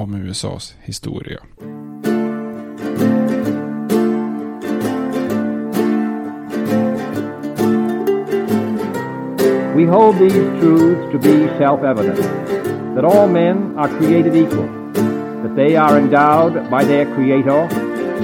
[0.00, 1.40] om USAs historia.
[9.76, 12.16] We hold these truths to be self-evident,
[12.94, 14.68] that all men are created equal,
[15.42, 17.62] that they are endowed by their Creator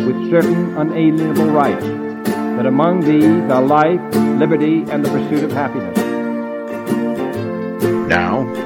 [0.06, 1.86] with certain unalienable rights,
[2.56, 4.00] that among these are life,
[4.40, 5.96] liberty, and the pursuit of happiness.
[8.08, 8.65] Now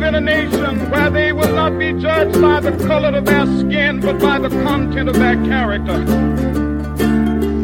[0.00, 3.46] live in a nation where they will not be judged by the color of their
[3.58, 5.98] skin, but by the content of their character.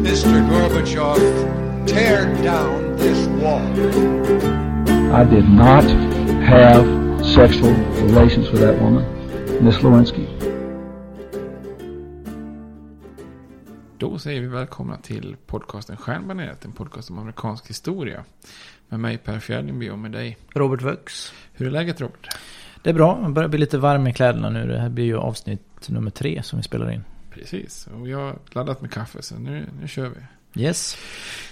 [0.05, 0.47] Mr.
[0.49, 3.61] Gorbachev, tear down this wall.
[5.13, 5.83] I did not
[6.43, 6.85] have
[7.25, 7.73] sexual
[8.05, 9.03] relations with that woman,
[9.63, 10.27] Miss Lewinsky.
[13.97, 18.23] Då säger vi välkomna till podcasten Stjärnbaneret, en podcast om amerikansk historia.
[18.89, 20.37] Med mig Per Fjärdingby och med dig.
[20.53, 21.33] Robert Vux.
[21.53, 22.27] Hur är läget Robert?
[22.83, 24.67] Det är bra, jag börjar bli lite varm i kläderna nu.
[24.67, 27.03] Det här blir ju avsnitt nummer tre som vi spelar in.
[27.33, 30.21] Precis, och jag har laddat med kaffe så nu, nu kör vi.
[30.63, 30.97] Yes.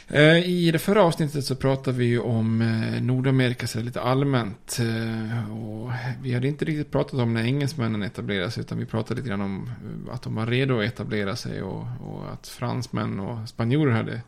[0.08, 4.80] Eh, I det förra avsnittet så pratade vi ju om eh, Nordamerika så lite allmänt.
[4.80, 5.92] Eh, och
[6.22, 9.42] vi hade inte riktigt pratat om när engelsmännen etablerade sig utan vi pratade lite grann
[9.42, 9.70] om
[10.12, 14.22] att de var redo att etablera sig och, och att fransmän och spanjorer hade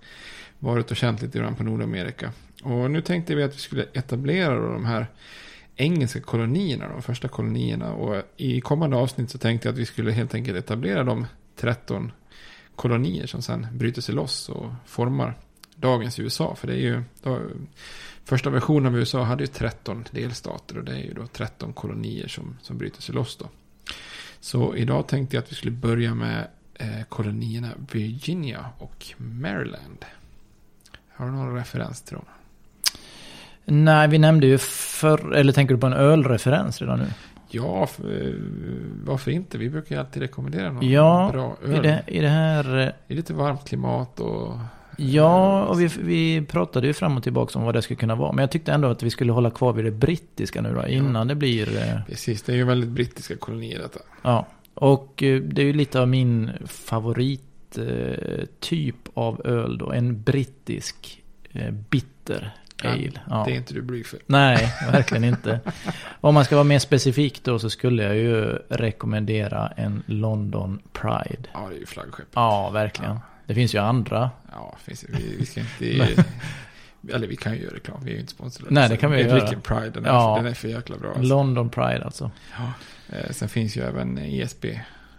[0.60, 2.32] varit och känt lite grann på Nordamerika.
[2.68, 5.08] Och nu tänkte vi att vi skulle etablera de här
[5.76, 7.94] engelska kolonierna, de första kolonierna.
[7.94, 12.12] Och i kommande avsnitt så tänkte jag att vi skulle helt enkelt etablera de 13
[12.76, 15.34] kolonier som sen bryter sig loss och formar
[15.76, 16.56] dagens USA.
[16.56, 17.42] För det är ju, då,
[18.26, 22.28] första versionen av USA hade ju 13 delstater och det är ju då 13 kolonier
[22.28, 23.50] som, som bryter sig loss då.
[24.40, 30.06] Så idag tänkte jag att vi skulle börja med eh, kolonierna Virginia och Maryland.
[31.10, 32.26] Har du någon referens till dem?
[33.70, 37.06] Nej, vi nämnde ju för eller tänker du på en ölreferens redan nu?
[37.50, 38.36] Ja, för,
[39.06, 39.58] varför inte?
[39.58, 41.76] Vi brukar ju alltid rekommendera någon ja, bra öl.
[41.76, 42.64] I det, i det här...
[42.64, 44.58] Det är lite varmt klimat och...
[44.98, 48.32] Ja, och vi, vi pratade ju fram och tillbaka om vad det skulle kunna vara.
[48.32, 51.16] Men jag tyckte ändå att vi skulle hålla kvar vid det brittiska nu då, innan
[51.16, 51.24] ja.
[51.26, 52.04] det blir...
[52.08, 54.00] Precis, det är ju väldigt brittiska kolonier detta.
[54.22, 54.48] Ja.
[54.74, 57.50] Och eh, det är ju lite av min favorittyp
[59.14, 59.92] av öl då.
[59.92, 63.12] En brittisk eh, bitter ale.
[63.30, 63.44] Ja.
[63.48, 64.20] Det är inte du blyg för.
[64.26, 65.60] Nej, verkligen inte.
[66.22, 71.50] Om man ska vara mer specifik då så skulle jag ju rekommendera en London Pride.
[71.54, 72.32] Ja, det är ju flaggskeppet.
[72.36, 73.20] Ja, verkligen.
[73.46, 74.30] Det finns ju andra.
[74.52, 76.24] Ja, finns, vi, vi ska inte...
[77.14, 78.74] eller vi kan ju göra reklam, vi är ju inte sponsrade.
[78.74, 79.40] Nej, det kan vi vi göra.
[79.40, 80.36] dricker Pride, den är, Ja.
[80.38, 81.10] den är för jäkla bra.
[81.10, 81.24] Alltså.
[81.24, 82.32] London Pride alltså.
[82.58, 82.72] Ja.
[83.18, 84.66] Eh, sen finns ju även ESB.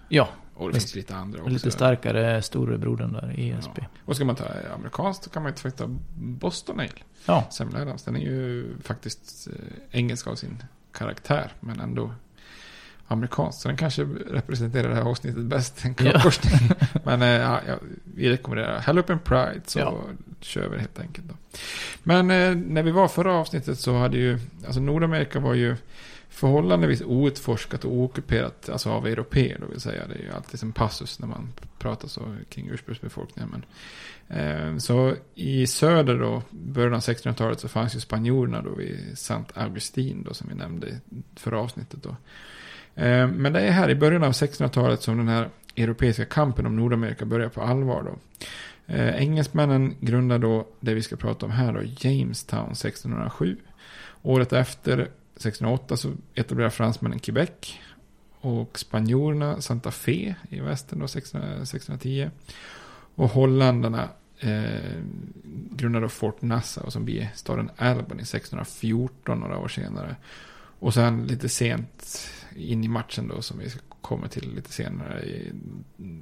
[0.09, 1.53] Ja, Och det finns lite andra också.
[1.53, 3.71] lite starkare storebrodern där, ESB.
[3.79, 3.85] Ja.
[4.05, 4.45] Och ska man ta
[4.75, 6.89] amerikanskt så kan man ju faktiskt ta Boston Ale.
[7.29, 7.49] Ja.
[7.61, 8.03] Adams.
[8.03, 11.53] Den är ju faktiskt eh, engelsk av sin karaktär.
[11.61, 12.13] Men ändå
[13.09, 13.61] amerikansk.
[13.61, 15.85] Så den kanske representerar det här avsnittet bäst.
[15.85, 16.31] En Ja.
[17.05, 19.61] men eh, ja, ja, vi rekommenderar Halloween Pride.
[19.67, 20.01] Så Ja.
[20.41, 21.29] kör vi det helt enkelt.
[21.29, 21.35] Då.
[22.03, 24.39] Men eh, när vi var förra avsnittet så hade ju.
[24.67, 25.77] Alltså Nordamerika var ju
[26.29, 28.69] förhållandevis outforskat och ockuperat.
[28.69, 30.07] Alltså av europeer då vill säga.
[30.07, 33.51] Det är ju alltid som passus när man pratar så kring ursprungsbefolkningen.
[33.51, 33.65] Men,
[34.29, 39.51] Ehm, så i söder då, början av 1600-talet så fanns ju spanjorerna då vid Sant
[39.55, 41.01] Augustin då som vi nämnde i
[41.37, 42.17] förra avsnittet då.
[42.95, 46.77] Ehm, men det är här i början av 1600-talet som den här europeiska kampen om
[46.77, 48.45] Nordamerika börjar på allvar då.
[48.87, 53.57] Ehm, engelsmännen grundar då det vi ska prata om här då, Jamestown 1607.
[54.23, 54.99] Året efter,
[55.37, 57.79] 1608, så etablerar fransmännen Quebec.
[58.41, 62.31] Och spanjorerna Santa Fe i västern då, 1610.
[63.19, 64.09] Och holländarna
[64.41, 65.03] eh,
[65.71, 70.17] grundar då Fort Nassau som blir staden Albany 1614 några år senare.
[70.81, 73.71] Och sen lite sent in i matchen då som vi
[74.01, 75.53] kommer till lite senare i,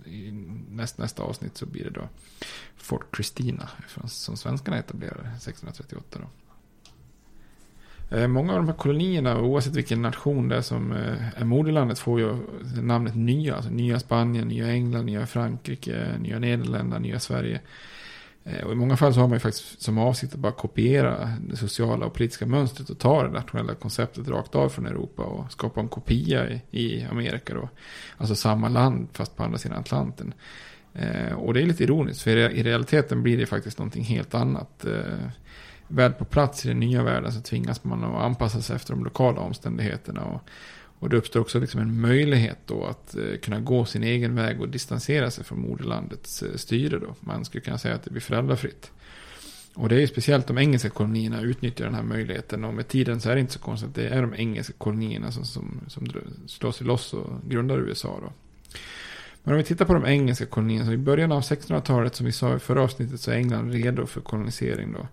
[0.07, 0.33] i
[0.71, 2.09] näst, nästa avsnitt så blir det då
[2.77, 3.69] Fort Christina
[4.07, 6.46] som svenskarna etablerade 1638 då.
[8.11, 11.99] Eh, många av de här kolonierna, oavsett vilken nation det är som eh, är moderlandet,
[11.99, 12.37] får ju
[12.83, 13.57] namnet nya.
[13.57, 17.61] Alltså nya Spanien, nya England, nya Frankrike, nya Nederländerna, nya Sverige.
[18.45, 21.31] Eh, och i många fall så har man ju faktiskt som avsikt att bara kopiera
[21.49, 25.53] det sociala och politiska mönstret och ta det nationella konceptet rakt av från Europa och
[25.53, 27.69] skapa en kopia i, i Amerika då.
[28.17, 30.35] Alltså samma land fast på andra sidan Atlanten.
[30.95, 34.35] Eh, och det är lite ironiskt för i i realiteten blir det faktiskt någonting helt
[34.35, 34.85] annat.
[34.85, 35.29] Eh,
[35.89, 39.05] väl på plats i den nya världen så tvingas man att anpassa sig efter de
[39.05, 40.25] lokala omständigheterna.
[40.25, 40.43] Och,
[40.99, 44.61] och det uppstår också liksom en möjlighet då att eh, kunna gå sin egen väg
[44.61, 47.15] och distansera sig från moderlandets eh, styre då.
[47.21, 48.91] Man skulle kunna säga att det blir föräldrafritt.
[49.75, 52.65] Och det är ju speciellt de engelska kolonierna utnyttjar den här möjligheten.
[52.65, 55.33] Och med tiden så är det inte så konstigt att det är de engelska kolonierna
[55.33, 56.09] som, som, som
[56.47, 58.33] slår sig loss och grundar USA då.
[59.47, 60.87] Men om vi tittar på de engelska kolonierna.
[60.87, 64.07] Så i början av 1600-talet som vi sa i förra avsnittet så är England redo
[64.07, 65.09] för kolonisering då.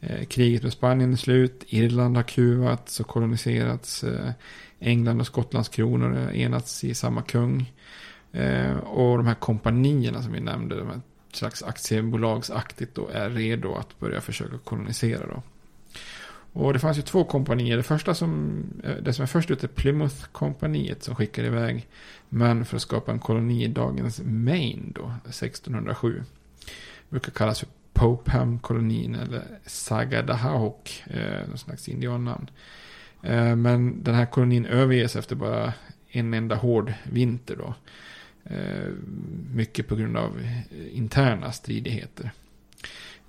[0.00, 1.64] Eh, kriget med Spanien är slut.
[1.66, 4.04] Irland har kuvats och koloniserats.
[4.04, 4.30] Eh,
[4.78, 7.72] England och Skottlands kronor har enats i samma kung.
[8.32, 11.00] Eh, och de här kompanierna som vi nämnde, de här
[11.32, 15.42] slags aktiebolagsaktigt då, är redo att börja försöka kolonisera då.
[16.52, 17.76] Och det fanns ju två kompanier.
[17.76, 18.62] Det första som,
[19.02, 21.88] det som är först ut är Plymouth-kompaniet som skickade iväg
[22.28, 26.22] män för att skapa en koloni i dagens Maine då, 1607.
[26.64, 27.68] Det brukar kallas för
[28.00, 32.50] Popeham-kolonin eller Sagadahoc, eh, någon slags indiannamn.
[33.22, 35.72] Eh, men den här kolonin överges efter bara
[36.08, 37.74] en enda hård vinter då.
[38.54, 38.92] Eh,
[39.54, 40.46] mycket på grund av
[40.92, 42.30] interna stridigheter.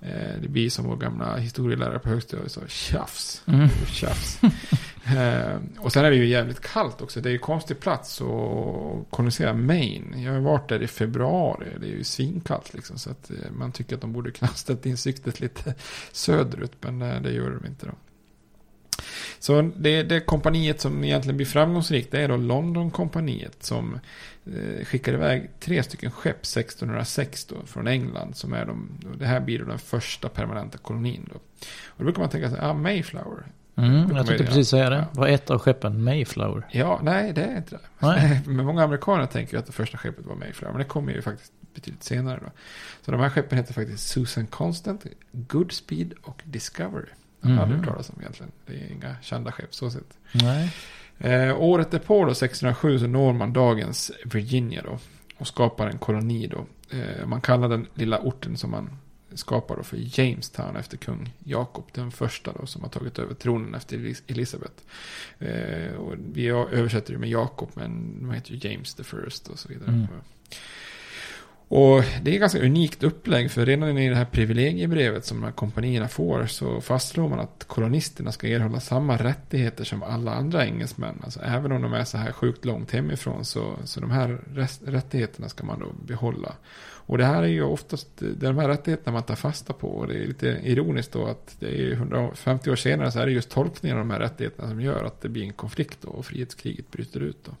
[0.00, 3.42] Eh, det blir som vår gamla historielärare på högstadiet sa, tjafs.
[3.46, 3.68] Mm.
[3.86, 4.40] tjafs.
[5.16, 7.20] eh, och sen är det ju jävligt kallt också.
[7.20, 10.22] Det är ju konstig plats att kolonisera Maine.
[10.22, 11.66] Jag har varit där i februari.
[11.80, 12.98] Det är ju svinkallt liksom.
[12.98, 15.74] Så att eh, man tycker att de borde kunna ha ställt in siktet lite
[16.12, 16.72] söderut.
[16.80, 17.92] Men eh, det gör de inte då.
[19.38, 23.98] Så det, det kompaniet som egentligen blir framgångsrikt det är då Londonkompaniet som
[24.46, 28.36] eh, skickar iväg tre stycken skepp 1606 då, från England.
[28.36, 28.88] Som är de,
[29.18, 31.36] det här blir då den första permanenta kolonin då.
[31.86, 33.46] Och då brukar man tänka sig, ah Mayflower.
[33.76, 35.06] Mm, jag tänkte precis säga det.
[35.12, 36.66] Var ett av skeppen Mayflower?
[36.70, 37.80] Ja, nej det är inte det.
[37.98, 38.40] Nej.
[38.46, 40.72] Men många amerikaner tänker ju att det första skeppet var Mayflower.
[40.72, 42.50] Men det kommer ju faktiskt betydligt senare då.
[43.04, 47.06] Så de här skeppen heter faktiskt Susan Constant, Goodspeed och Discovery.
[47.40, 47.84] Jag har aldrig Mhm.
[47.84, 48.52] hört talas om egentligen.
[48.66, 50.18] Det är inga kända skepp så sett.
[50.32, 50.72] Nej.
[51.18, 54.98] Eh, året därpå då, 1607, så når man dagens Virginia då.
[55.38, 56.66] Och skapar en koloni då.
[56.98, 58.90] Eh, man kallar den lilla orten som man
[59.34, 62.66] skapar då för Jamestown efter kung Jakob den första då.
[62.66, 64.82] Som har tagit över tronen efter Elis- Elisabeth.
[65.38, 69.58] Eh, och vi översätter det med Jakob men man heter ju James the first och
[69.58, 69.88] så vidare.
[69.88, 70.06] Mm.
[71.74, 75.52] Och det är ganska unikt upplägg för redan i det här privilegiebrevet som de här
[75.52, 81.20] kompanierna får så fastslår man att kolonisterna ska erhålla samma rättigheter som alla andra engelsmän.
[81.24, 84.40] Alltså även om de är så här sjukt långt hemifrån så, så de här
[84.84, 86.52] rättigheterna ska man då behålla.
[87.06, 89.88] Och det här är ju oftast det är de här rättigheterna man tar fasta på.
[89.88, 93.32] Och det är lite ironiskt då att det är 150 år senare så är det
[93.32, 96.26] just tolkningen av de här rättigheterna som gör att det blir en konflikt då och
[96.26, 97.52] frihetskriget bryter ut då.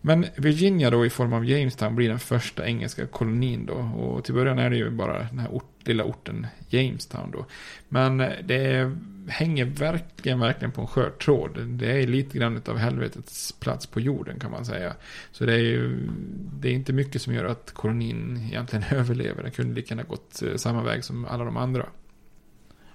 [0.00, 3.74] Men Virginia då i form av Jamestown blir den första engelska kolonin då.
[3.74, 7.46] Och till början är det ju bara den här ort, lilla orten Jamestown då.
[7.88, 8.96] Men det är
[9.28, 11.66] hänger verkligen, verkligen på en skör tråd.
[11.66, 14.94] Det är lite grann av helvetets plats på jorden kan man säga.
[15.32, 16.08] Så det är ju,
[16.60, 19.42] det är inte mycket som gör att kolonin egentligen överlever.
[19.42, 21.86] Den kunde lika gärna gått eh, samma väg som alla de andra.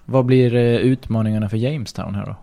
[0.04, 2.36] Vad blir eh, utmaningarna för Jamestown här då?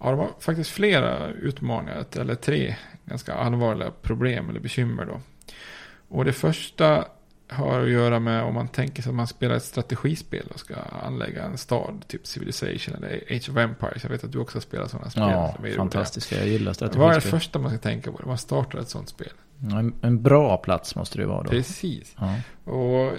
[0.00, 5.20] Ja, det var faktiskt flera utmaningar, eller tre ganska allvarliga problem eller bekymmer då.
[6.08, 7.04] Och det första
[7.48, 10.74] har att göra med om man tänker sig att man spelar ett strategispel och ska
[11.02, 14.02] anlägga en stad, typ Civilization eller Age of Empires.
[14.02, 15.22] Jag vet att du också har spelat sådana spel.
[15.22, 16.36] Ja, fantastiska.
[16.36, 17.02] Jag gillar strategispel.
[17.02, 19.32] Vad är det första man ska tänka på när man startar ett sånt spel?
[19.60, 21.50] En, en bra plats måste det vara då.
[21.50, 22.16] Precis.
[22.18, 22.34] Ja.
[22.72, 23.12] Och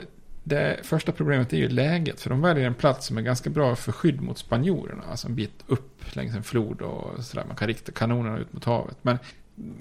[0.43, 2.21] det första problemet är ju läget.
[2.21, 5.03] För de väljer en plats som är ganska bra för skydd mot spanjorerna.
[5.11, 7.45] Alltså en bit upp längs en flod och sådär.
[7.47, 8.97] Man kan rikta kanonerna ut mot havet.
[9.01, 9.17] Men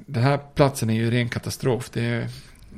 [0.06, 1.90] den här platsen är ju ren katastrof.
[1.90, 2.28] Det är,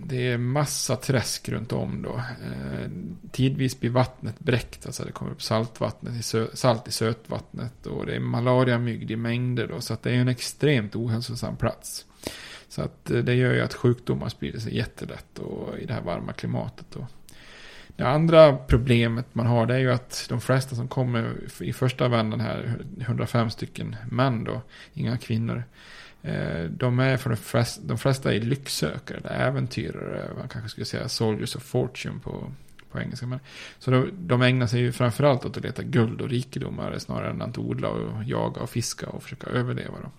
[0.07, 2.17] det är massa träsk runt om då.
[2.17, 2.91] Eh,
[3.33, 7.87] tidvis blir vattnet bräckt, alltså det kommer upp saltvattnet i sö, salt i sötvattnet.
[7.87, 9.81] Och det är malariamygg i mängder då.
[9.81, 12.07] Så att det är en extremt ohälsosam plats.
[12.69, 16.03] Så att eh, det gör ju att sjukdomar sprider sig jättelätt och i det här
[16.03, 17.07] varma klimatet då.
[17.97, 22.09] Det andra problemet man har det är ju att de flesta som kommer i första
[22.09, 24.63] vändan här, 105 stycken män då,
[24.95, 25.65] inga kvinnor.
[26.23, 30.85] Eh, de är för de flesta, de flesta är lycksökare, eller äventyrare, man kanske skulle
[30.85, 32.53] säga soldiers of fortune på,
[32.91, 33.27] på engelska.
[33.27, 33.41] Men,
[33.79, 37.43] så de, de ägnar sig ju framförallt åt att leta guld och rikedomar snarare än
[37.43, 39.95] att odla och jaga och fiska och försöka överleva.
[40.03, 40.11] Då.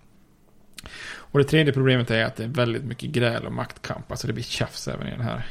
[1.04, 4.12] Och det tredje problemet är att det är väldigt mycket gräl och maktkamp.
[4.12, 5.46] Alltså det blir tjafs även i den här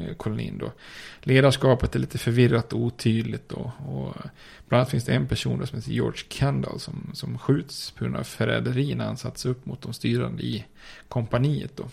[0.00, 0.72] Eh, kolonin då.
[1.20, 3.72] Ledarskapet är lite förvirrat och otydligt då.
[3.86, 4.30] Och eh,
[4.68, 8.04] bland annat finns det en person då som heter George Kendall som, som skjuts på
[8.04, 10.64] grund av förräderi när han satts upp mot de styrande i
[11.08, 11.88] kompaniet då.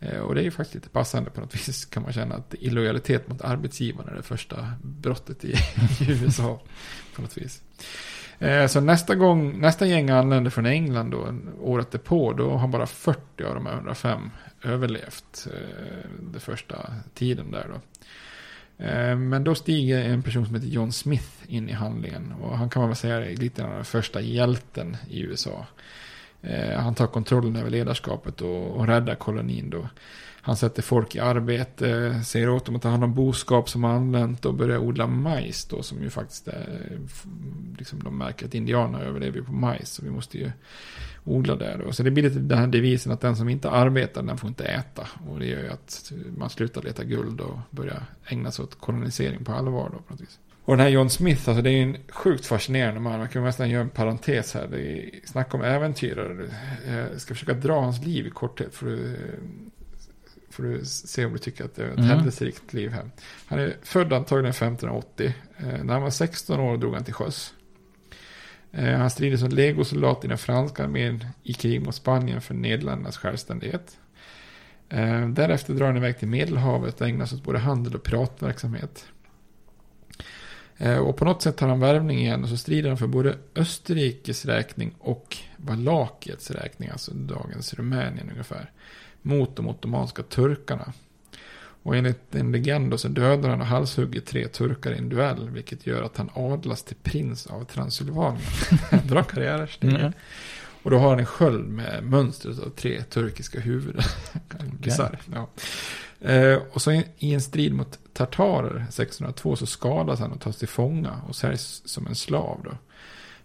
[0.00, 2.54] Eh, och det är ju faktiskt lite passande på något vis kan man känna att
[2.60, 5.52] illojalitet mot arbetsgivaren är det första brottet i,
[6.00, 6.62] i USA.
[7.14, 7.62] På något vis.
[8.38, 12.86] Eh, så nästa gång, nästa gäng anländer från England då, året därpå, då har bara
[12.86, 14.30] 40 av de här 105
[14.62, 17.80] överlevt eh, den första tiden där då.
[18.84, 22.32] Eh, men då stiger en person som heter John Smith in i handlingen.
[22.32, 25.66] Och han kan man väl säga är lite av den första hjälten i USA.
[26.42, 29.88] Eh, han tar kontrollen över ledarskapet och, och räddar kolonin då.
[30.46, 34.44] Han sätter folk i arbete, säger åt dem att ta hand om boskap som anlänt
[34.44, 36.98] och börjar odla majs då som ju faktiskt är,
[37.78, 40.52] liksom de märker att indianerna överlever på majs så vi måste ju
[41.24, 41.92] odla där då.
[41.92, 44.64] Så det blir lite den här devisen att den som inte arbetar den får inte
[44.64, 48.80] äta och det gör ju att man slutar leta guld och börjar ägna sig åt
[48.80, 50.38] kolonisering på allvar då på något vis.
[50.64, 53.18] Och den här John Smith, alltså det är en sjukt fascinerande man.
[53.18, 54.68] Man kan nästan göra en parentes här.
[54.70, 56.48] Det är snack om äventyrare.
[57.12, 58.74] Jag ska försöka dra hans liv i korthet.
[58.74, 59.10] För eh,
[60.54, 62.10] Får du se om du tycker att det är ett mm.
[62.10, 63.10] händelserikt liv här.
[63.46, 65.34] Han är född antagligen 1580.
[65.56, 67.54] Eh, när han var 16 år drog han till sjöss.
[68.72, 73.16] Eh, han strider som legosoldat i den franska armén i krig mot Spanien för Nederländernas
[73.16, 73.98] självständighet.
[74.88, 79.06] Eh, därefter drar han iväg till Medelhavet och ägnar sig åt både handel och piratverksamhet.
[81.00, 84.44] Och på något sätt tar han värvning igen och så strider han för både Österrikes
[84.44, 88.70] räkning och Valakiets räkning, alltså dagens Rumänien ungefär
[89.24, 90.92] mot de ottomanska turkarna.
[91.82, 95.50] Och enligt en legend så dödar han och halshugger tre turkar i en duell.
[95.50, 98.42] Vilket gör att han adlas till prins av Transylvanien.
[99.08, 99.94] Bra karriärsteg.
[99.94, 100.12] Mm.
[100.82, 104.02] Och då har han en sköld med mönstret av tre turkiska huvuden.
[104.80, 105.20] Bisarr.
[105.32, 105.48] Ja.
[106.28, 110.68] Eh, och så i en strid mot tartarer 1602 så skadas han och tas till
[110.68, 112.60] fånga och säljs som en slav.
[112.64, 112.70] Då.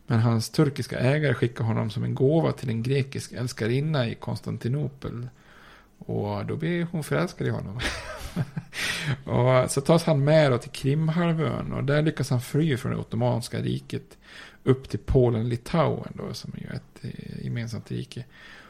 [0.08, 5.28] Men hans turkiska ägare skickar honom som en gåva till en grekisk älskarinna i Konstantinopel.
[6.00, 7.80] Och då blir hon förälskad i honom.
[9.26, 12.98] och så tas han med då till Krimhalvön och där lyckas han fly från det
[12.98, 14.18] ottomanska riket
[14.64, 18.26] upp till Polen-Litauen då som är ett eh, gemensamt rike.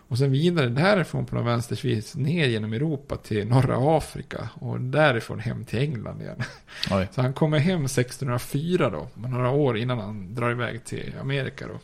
[0.09, 5.39] Och sen vidare därifrån på någon vänstersvis ner genom Europa till norra Afrika och därifrån
[5.39, 6.43] hem till England igen.
[6.91, 7.07] Oj.
[7.11, 11.79] Så han kommer hem 1604 då, några år innan han drar iväg till Amerika då.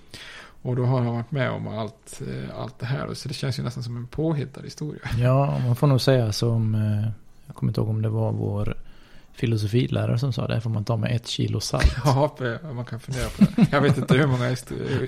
[0.66, 3.14] Och då har han varit med om allt, eh, allt det här.
[3.14, 5.02] Så det känns ju nästan som en påhittad historia.
[5.20, 7.12] Ja, man får nog säga som eh,
[7.46, 8.76] jag kommer inte ihåg om det var vår
[9.36, 11.96] filosofilärare som sa det, får man ta med ett kilo salt.
[12.06, 12.36] Ja,
[12.74, 13.68] man kan fundera på det.
[13.72, 14.56] Jag vet inte hur många...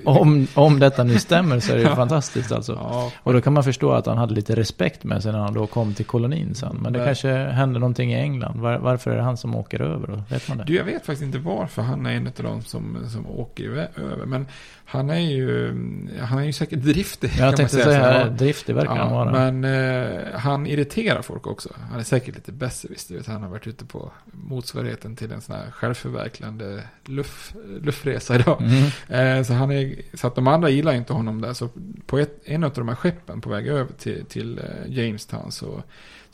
[0.20, 2.72] om, om detta nu stämmer så är det ju fantastiskt alltså.
[2.72, 3.12] Ja.
[3.22, 5.66] Och då kan man förstå att han hade lite respekt med sig när han då
[5.66, 6.76] kom till kolonin sen.
[6.80, 7.08] Men det Nej.
[7.08, 8.60] kanske hände någonting i England.
[8.60, 10.22] Var, varför är det han som åker över då?
[10.30, 10.64] Vet man det?
[10.64, 13.64] Du, jag vet faktiskt inte varför han är en av de som, som åker
[13.96, 14.26] över.
[14.26, 14.46] Men
[14.90, 15.74] han är ju,
[16.20, 17.30] han är ju säkert driftig.
[17.38, 19.50] Jag tänkte säga, säga driftig verkar ja, han vara.
[19.50, 21.68] Men eh, han irriterar folk också.
[21.90, 23.22] Han är säkert lite besserwisser.
[23.26, 28.62] Han har varit ute på motsvarigheten till en sån här självförverkligande luff, luffresa idag.
[28.62, 29.38] Mm.
[29.38, 31.52] Eh, så, han är, så att de andra gillar inte honom där.
[31.52, 31.68] Så
[32.06, 34.64] på ett, en av de här skeppen på väg över till, till eh,
[34.98, 35.82] Jamestown så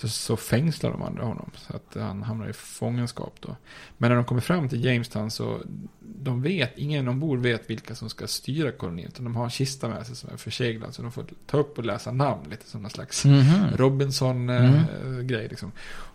[0.08, 1.50] så, fängslar de andra honom.
[1.56, 3.56] Så att han hamnar i fångenskap då.
[3.99, 5.61] Men när de kommer fram till Jamestown så
[6.00, 9.06] de vet, ingen ombord vet vilka som ska styra kolonin.
[9.06, 10.94] Utan de har en kista med sig som är förseglad.
[10.94, 13.76] Så de får ta upp och läsa namn lite som någon slags mm -hmm.
[13.76, 15.40] Robinson-grej.
[15.40, 15.49] Mm.
[15.50, 15.73] liksom.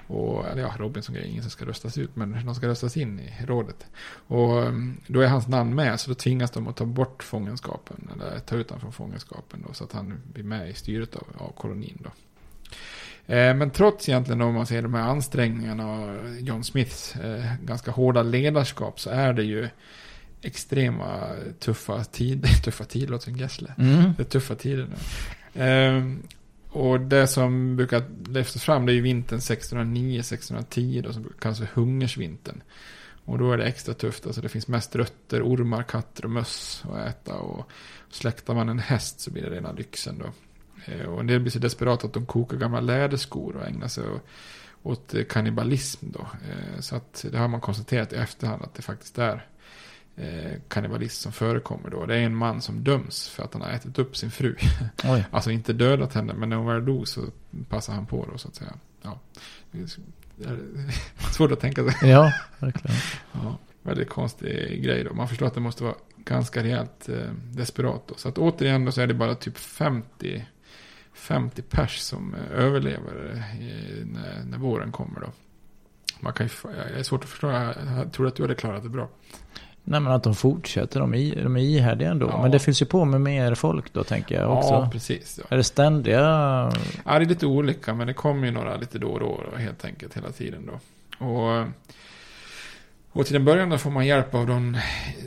[0.08, 2.15] Och, eller ja, Robinson-grej, ingen som ska röstas ut.
[2.15, 3.86] Men de ska röstas in i rådet.
[4.27, 6.00] Och mm, då är hans namn med.
[6.00, 8.10] Så då tvingas de att ta bort fångenskapen.
[8.13, 9.65] Eller ta ut honom från fångenskapen.
[9.67, 11.98] Då, så att han blir med i styret av, av kolonin.
[12.03, 12.10] Då.
[13.29, 17.91] Eh, men trots egentligen om man ser de här ansträngningarna och John Smiths eh, ganska
[17.91, 19.67] hårda ledarskap så är det ju
[20.41, 22.50] extrema tuffa tider.
[22.63, 23.74] Tuffa tider låter som Gessle.
[23.77, 24.13] Mm.
[24.17, 24.95] Det är tuffa tider nu.
[25.63, 26.24] Ehm,
[26.69, 31.69] och det som brukar lyftas fram det är ju vintern 1609-1610 då som kallas för
[31.74, 32.62] hungersvintern.
[33.25, 34.25] Och då är det extra tufft.
[34.25, 37.36] Alltså det finns mest rötter, ormar, katter och möss att äta.
[37.36, 37.69] Och
[38.09, 40.25] släktar man en häst så blir det rena lyxen då.
[40.86, 44.03] Eh, och en del blir så desperata att de kokar gamla läderskor och ägnar sig
[44.83, 46.19] åt kannibalism då.
[46.19, 49.45] Eh, så att det har man konstaterat i efterhand att det faktiskt är
[50.15, 52.05] eh, kannibalism som förekommer då.
[52.05, 54.55] Det är en man som döms för att han har ätit upp sin fru.
[55.03, 55.25] Oj.
[55.31, 57.21] Alltså inte dödat henne, men när hon väl dog så
[57.69, 58.74] passar han på då så att säga.
[59.01, 59.19] Ja.
[61.31, 62.09] Svårt att tänka sig.
[62.09, 62.98] Ja, verkligen.
[63.31, 65.13] Ja, väldigt konstig grej då.
[65.13, 68.15] Man förstår att det måste vara ganska rejält eh, desperat då.
[68.17, 70.45] Så att återigen då så är det bara typ 50
[71.19, 73.43] 50 pers som överlever
[74.05, 75.27] när, när våren kommer då.
[76.19, 78.89] Man kan ju, jag är svårt att förstå, jag tror att du hade klarat det
[78.89, 79.07] bra.
[79.83, 82.29] Nej men att de fortsätter, de är, de är ihärdiga ändå.
[82.29, 82.41] Ja.
[82.41, 84.70] Men det finns ju på med mer folk då tänker jag också.
[84.70, 85.39] Ja, precis.
[85.39, 85.46] Ja.
[85.50, 86.20] Är det ständiga?
[87.05, 89.85] Ja, det är lite olika, men det kommer ju några lite då och då helt
[89.85, 90.79] enkelt hela tiden då.
[91.25, 91.67] Och
[93.11, 94.77] och till en början då får man hjälp av de,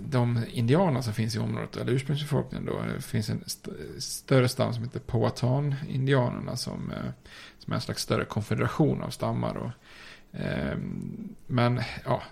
[0.01, 2.83] de indianer som finns i området, eller ursprungsbefolkningen då.
[2.95, 7.11] Det finns en st större stam som heter Powhatan-indianerna som, eh,
[7.59, 9.57] som är en slags större konfederation av stammar.
[9.57, 9.71] Och,
[10.41, 10.79] eh,
[11.47, 12.23] men ja,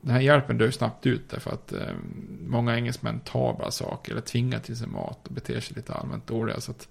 [0.00, 1.94] den här hjälpen dör snabbt ut därför att eh,
[2.40, 6.26] många engelsmän tar bara saker eller tvingar till sig mat och beter sig lite allmänt
[6.26, 6.60] dåliga.
[6.60, 6.88] Så att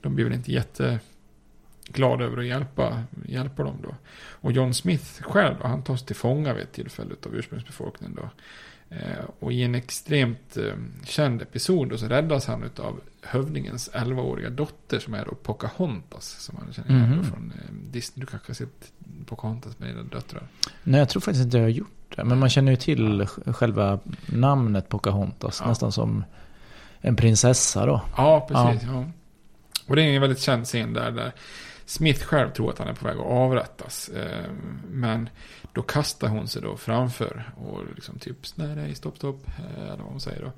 [0.00, 0.98] de blir väl inte jätte
[1.92, 3.94] glad över att hjälpa, hjälpa dem då.
[4.30, 8.30] Och John Smith själv då, han tas till fånga vid ett tillfälle av ursprungsbefolkningen då.
[8.90, 10.72] Eh, och i en extremt eh,
[11.04, 16.26] känd episod då så räddas han av hövdingens 11-åriga dotter som är då Pocahontas.
[16.38, 17.24] Som man känner igen mm -hmm.
[17.24, 18.20] från eh, Disney.
[18.20, 18.92] Du kanske har sett
[19.26, 20.42] Pocahontas med dina döttrar?
[20.82, 22.24] Nej, jag tror faktiskt inte jag har gjort det.
[22.24, 25.60] Men man känner ju till själva namnet Pocahontas.
[25.60, 25.68] Ja.
[25.68, 26.24] Nästan som
[27.00, 28.02] en prinsessa då.
[28.16, 28.88] Ja, precis.
[28.88, 28.92] Ja.
[28.92, 29.04] ja.
[29.86, 31.32] Och det är en väldigt känd scen där, där
[31.90, 34.08] Smith själv tror att han är på väg att avrättas.
[34.08, 34.50] Eh,
[34.90, 35.28] men
[35.72, 40.02] då kastar hon sig då framför och liksom typ nej, nej, stopp, stopp, eh, eller
[40.02, 40.52] vad hon säger då.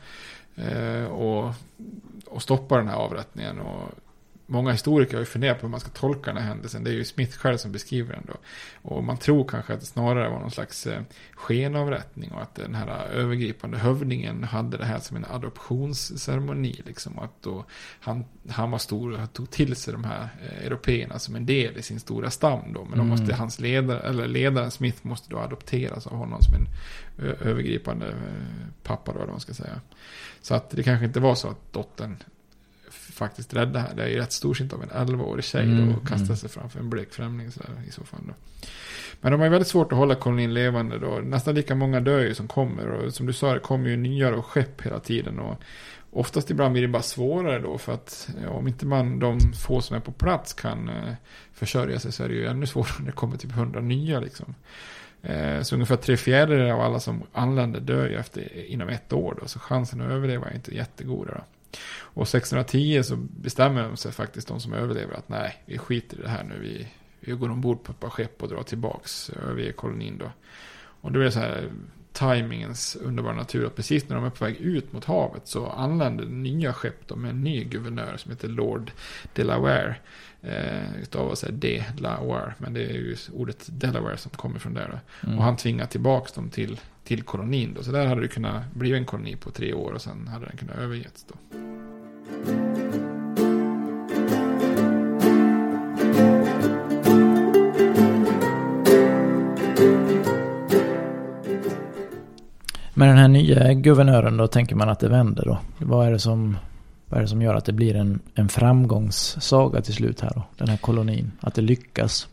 [0.63, 1.55] Eh, och,
[2.27, 3.59] och stoppar den här avrättningen.
[3.59, 3.89] Och
[4.53, 6.85] många historiker har ju funderat på hur man ska tolka den här händelsen.
[6.85, 8.35] Det är ju Smith själv som beskriver den då.
[8.83, 11.03] Och man tror kanske att det snarare var någon slags eh,
[11.35, 16.83] skenavrättning och att den här övergripande hövdingen hade det här som en adoptionsceremoni.
[16.87, 17.19] Liksom.
[17.19, 17.65] Att då
[18.01, 21.77] han, han var stor och tog till sig de här eh, européerna som en del
[21.77, 22.85] i sin stora stam då.
[22.85, 23.39] Men då måste mm.
[23.39, 26.69] hans ledare, eller ledaren Smith måste då adopteras av honom som en
[27.41, 29.81] övergripande eh, pappa då, eller vad man ska säga.
[30.41, 32.17] Så att det kanske inte var så att dottern
[32.93, 33.95] faktiskt rädda här.
[33.95, 36.37] Det är ju rätt storsint av en 11-årig tjej mm, och kasta mm.
[36.37, 38.21] sig framför en blek främling så där, i så fall.
[38.27, 38.35] Då.
[39.21, 41.21] Men de har ju väldigt svårt att hålla kolonin levande då.
[41.25, 42.89] Nästan lika många dör ju som kommer.
[42.89, 45.39] Och som du sa, det kommer ju nya och skepp hela tiden.
[45.39, 45.61] Och
[46.11, 47.79] oftast ibland blir det bara svårare då.
[47.79, 51.15] För att ja, om inte man, de få som är på plats kan eh,
[51.53, 54.55] försörja sig så är det ju ännu svårare när det kommer typ hundra nya liksom.
[55.23, 59.39] Eh, så ungefär tre fjärdedelar av alla som anländer dör ju efter, inom ett år
[59.41, 59.49] då.
[59.49, 61.35] Så chansen att överleva är inte jättegoda.
[61.35, 61.45] Då.
[61.99, 66.23] Och 1610 så bestämmer de sig faktiskt, de som överlever, att nej, vi skiter i
[66.23, 66.59] det här nu.
[66.61, 66.89] Vi,
[67.21, 70.31] vi går ombord på ett par skepp och drar tillbaks, över kolonin då.
[71.01, 71.71] Och då är det så här,
[72.13, 73.67] tajmingens underbara natur.
[73.67, 77.17] att precis när de är på väg ut mot havet så anländer nya skepp då,
[77.17, 78.93] med en ny guvernör som heter Lord
[79.35, 79.97] Delaware.
[80.45, 85.01] Eh, utav sig Delaware, men det är ju ordet Delaware som kommer från där.
[85.23, 85.39] Mm.
[85.39, 87.83] Och han tvingar tillbaka dem till, till kolonin då.
[87.83, 90.57] Så där hade det kunnat bli en koloni på tre år och sen hade den
[90.57, 91.35] kunnat övergetts då.
[102.95, 105.59] Med den här nya guvernören då tänker man att det vänder då.
[105.79, 106.57] Vad är det som,
[107.13, 110.45] vad är det som gör att det blir en, en framgångssaga till slut här då?
[110.57, 112.29] Den här kolonin, att det lyckas.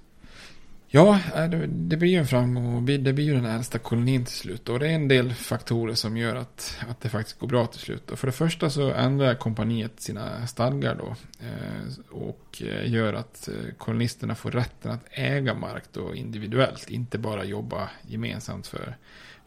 [0.88, 4.34] Ja, eh, det blir ju en framgång och det blir ju den äldsta kolonin till
[4.34, 4.70] slut.
[4.70, 7.80] Och det är en del faktorer som gör att, att det faktiskt går bra till
[7.80, 8.12] slut.
[8.12, 11.15] Och för det första så ändrar kompaniet sina stadgar då.
[11.46, 16.89] Eh, och eh, gör att kolonisterna får rätten att äga mark då individuellt.
[16.89, 18.98] Inte bara jobba gemensamt för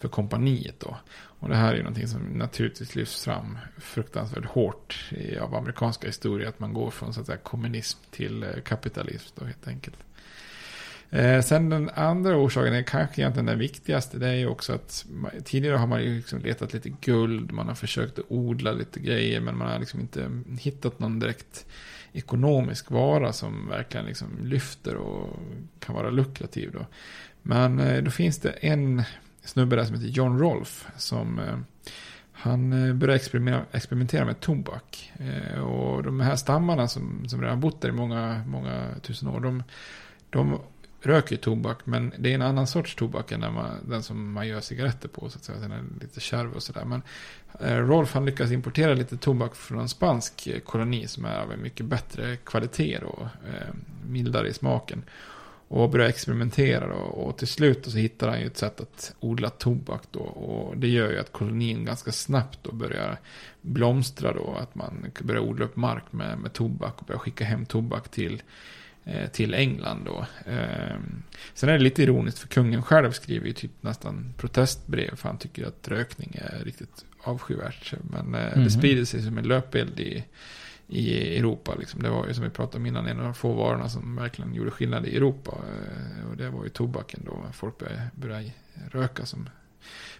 [0.03, 0.97] för kompaniet då.
[1.15, 6.07] Och det här är ju någonting som naturligtvis lyfts fram fruktansvärt hårt i, av amerikanska
[6.07, 6.49] historia.
[6.49, 9.97] Att man går från så att säga kommunism till eh, kapitalism då helt enkelt.
[11.11, 14.19] Eh, sen den andra orsaken är kanske egentligen den viktigaste.
[14.19, 15.07] Det är ju också att
[15.45, 17.53] tidigare har man ju liksom letat lite guld.
[17.53, 19.41] Man har försökt att odla lite grejer.
[19.41, 21.67] Men man har liksom inte hittat någon direkt
[22.13, 25.39] ekonomisk vara som verkligen liksom lyfter och
[25.79, 26.87] kan vara lukrativ då.
[27.43, 29.03] Men eh, då finns det en
[29.45, 30.87] snubbe där som heter John Rolf.
[30.97, 31.59] Som, eh,
[32.33, 35.13] han eh, började experimentera, experimentera med tobak.
[35.19, 39.41] Eh, och de här stammarna som, som redan bott där i många, många tusen år.
[39.41, 39.63] De,
[40.31, 40.59] de
[41.01, 41.87] röker tobak.
[41.87, 45.09] Men det är en annan sorts tobak än den, man, den som man gör cigaretter
[45.09, 45.31] på.
[45.31, 45.59] Så att säga.
[45.59, 46.85] Den är lite kärv och sådär.
[46.85, 47.03] Men
[47.89, 51.07] Rolf han lyckas importera lite tobak från en spansk koloni.
[51.07, 53.27] Som är av en mycket bättre kvalitet och
[54.07, 55.03] mildare i smaken.
[55.73, 56.95] Och börjar experimentera då.
[56.95, 60.21] Och till slut så hittar han ju ett sätt att odla tobak då.
[60.21, 63.19] Och det gör ju att kolonin ganska snabbt då börjar
[63.61, 64.57] blomstra då.
[64.61, 68.43] Att man börjar odla upp mark med, med tobak och börjar skicka hem tobak till,
[69.05, 70.27] eh, till England då.
[70.53, 70.97] Eh,
[71.55, 75.17] sen är det lite ironiskt för kungen själv skriver ju typ nästan protestbrev.
[75.17, 77.95] För han tycker att rökning är riktigt avskyvärt.
[78.11, 78.55] Men mm -hmm.
[78.55, 78.71] det mhm.
[78.71, 80.25] sprider sig som en löpeld i
[80.93, 81.75] i Europa.
[81.79, 82.03] Liksom.
[82.03, 84.55] Det var ju som vi pratade om innan en av de få varorna som verkligen
[84.55, 85.51] gjorde skillnad i Europa.
[85.51, 87.45] Eh, och det var ju tobaken då.
[87.53, 88.53] Folk började, började
[88.91, 89.49] röka som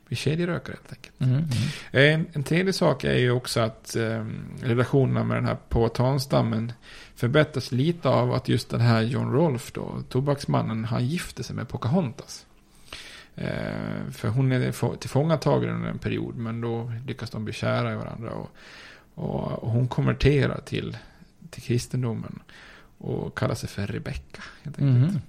[0.07, 1.21] blir kedjerökare helt enkelt.
[1.21, 1.51] Mm, mm.
[1.91, 4.27] En, en tredje sak är ju också att eh,
[4.63, 6.73] relationerna med den här påtanstammen
[7.15, 11.69] förbättras lite av att just den här John Rolf då, tobaksmannen, han gifte sig med
[11.69, 12.47] Pocahontas.
[13.35, 17.97] Eh, för hon är tillfångatagen under en period, men då lyckas de bli kära i
[17.97, 18.31] varandra.
[18.31, 18.51] Och,
[19.15, 20.99] och, hon konverterar till,
[21.51, 22.39] till kristendomen.
[22.99, 24.43] Och kallar sig för Rebecka.
[24.63, 25.23] Helt enkelt.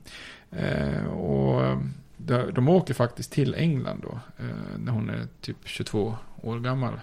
[0.51, 0.95] Mm.
[0.95, 1.77] Eh, och
[2.17, 4.19] de, de åker faktiskt till England då.
[4.43, 6.99] Eh, när hon är typ 22 år gammal.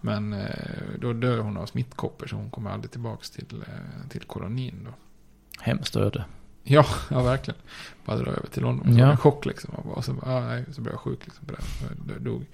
[0.00, 0.48] Men eh,
[0.98, 2.26] då dör hon av smittkoppor.
[2.26, 4.90] Så hon kommer aldrig tillbaka till, eh, till kolonin då.
[5.60, 6.24] Hemskt öde.
[6.62, 7.60] Ja, ja verkligen.
[8.04, 8.96] Bara dra över till London.
[8.96, 9.10] Ja.
[9.10, 9.74] En chock liksom.
[9.74, 11.54] Och så, ah, nej, så blev jag sjuk liksom på
[12.06, 12.18] det.
[12.18, 12.46] Dog.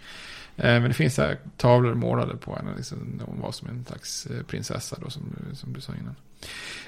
[0.59, 2.71] Eh, men det finns här tavlor målade på henne.
[2.77, 6.17] Liksom, hon var som en slags eh, prinsessa då, som, som du sa innan.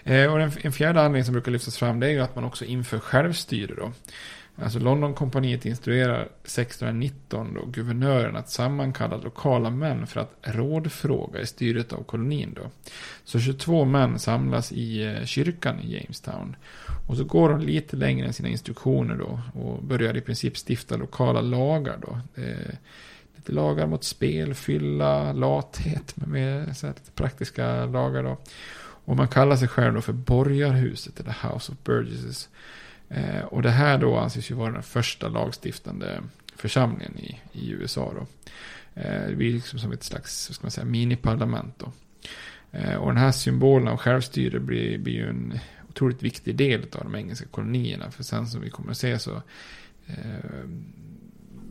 [0.04, 2.44] Eh, och en, en fjärde anledning som brukar lyftas fram det är ju att man
[2.44, 3.92] också inför självstyre då.
[4.62, 11.92] Alltså Londonkompaniet instruerar 1619 då guvernören att sammankalla lokala män för att rådfråga i styret
[11.92, 12.70] av kolonin då.
[13.24, 16.56] Så 22 män samlas i eh, kyrkan i Jamestown.
[17.08, 20.96] Och så går de lite längre än sina instruktioner då och börjar i princip stifta
[20.96, 22.42] lokala lagar då.
[22.42, 22.74] Eh,
[23.36, 28.38] Lite lagar mot spel, fylla, lathet med med så här, lite praktiska lagar då.
[29.04, 32.48] Och man kallar sig själv då för borgarhuset, eller House of Burgesses.
[33.08, 36.20] Eh, och det här då anses ju vara den första lagstiftande
[36.56, 38.26] församlingen i, i USA då.
[39.00, 41.92] Eh, det blir liksom som ett slags, ska man säga, miniparlament då.
[42.72, 47.02] Eh, och den här symbolen av självstyre blir, blir ju en otroligt viktig del av
[47.02, 48.10] de engelska kolonierna.
[48.10, 49.42] För sen som vi kommer att se så
[50.06, 50.64] eh,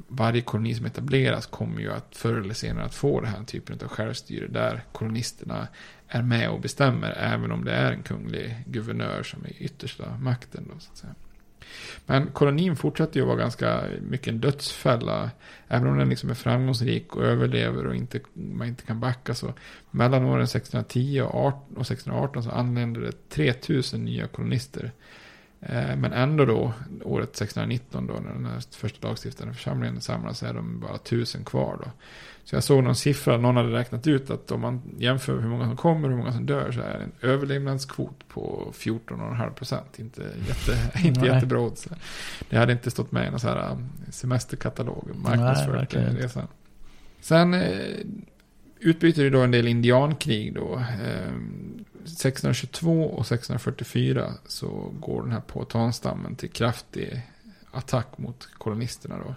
[0.09, 3.79] varje koloni som etableras kommer ju att förr eller senare att få den här typen
[3.83, 5.67] av självstyre där kolonisterna
[6.07, 10.69] är med och bestämmer även om det är en kunglig guvernör som är yttersta makten.
[10.73, 11.15] Då, så att säga.
[12.05, 15.31] Men kolonin fortsätter ju att vara ganska mycket en dödsfälla.
[15.67, 19.53] Även om den liksom är framgångsrik och överlever och inte, man inte kan backa så.
[19.91, 24.91] Mellan åren 1610 och, 1618 så anländer det 3000 nya kolonister
[25.97, 30.53] men ändå då, året 1619 då, när den här första lagstiftande församlingen samlas, så är
[30.53, 31.91] de bara tusen kvar då.
[32.43, 35.65] Så jag såg någon siffra, någon hade räknat ut att om man jämför hur många
[35.65, 39.99] som kommer och hur många som dör så är det en överlevnadskvot på 14,5 procent.
[39.99, 41.87] Inte, jätte, inte jättebra odds.
[42.49, 46.47] Det hade inte stått med i någon så här um, semesterkatalog, marknadsfört resan.
[47.21, 47.69] Sen eh,
[48.79, 50.83] utbyter det då en del indiankrig då.
[52.03, 57.21] 1622 och 1644 så går den här påtanstammen till kraftig
[57.71, 59.35] attack mot kolonisterna då.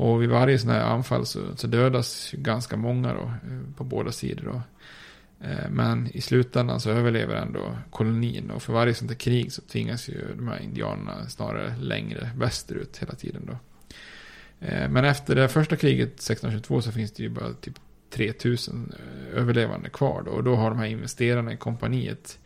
[0.00, 4.12] Och vid varje sån här anfall så, så dödas ganska många då, eh, på båda
[4.12, 4.62] sidor då.
[5.46, 9.62] Eh, men i slutändan så överlever ändå kolonin och för varje sånt här krig så
[9.62, 13.58] tvingas ju de här indianerna snarare längre västerut hela tiden då.
[14.66, 17.74] Eh, men efter det första kriget 1622 så finns det ju bara typ
[18.10, 20.30] 3000 eh, överlevande kvar då.
[20.30, 22.38] Och då har de här investerarna i kompaniet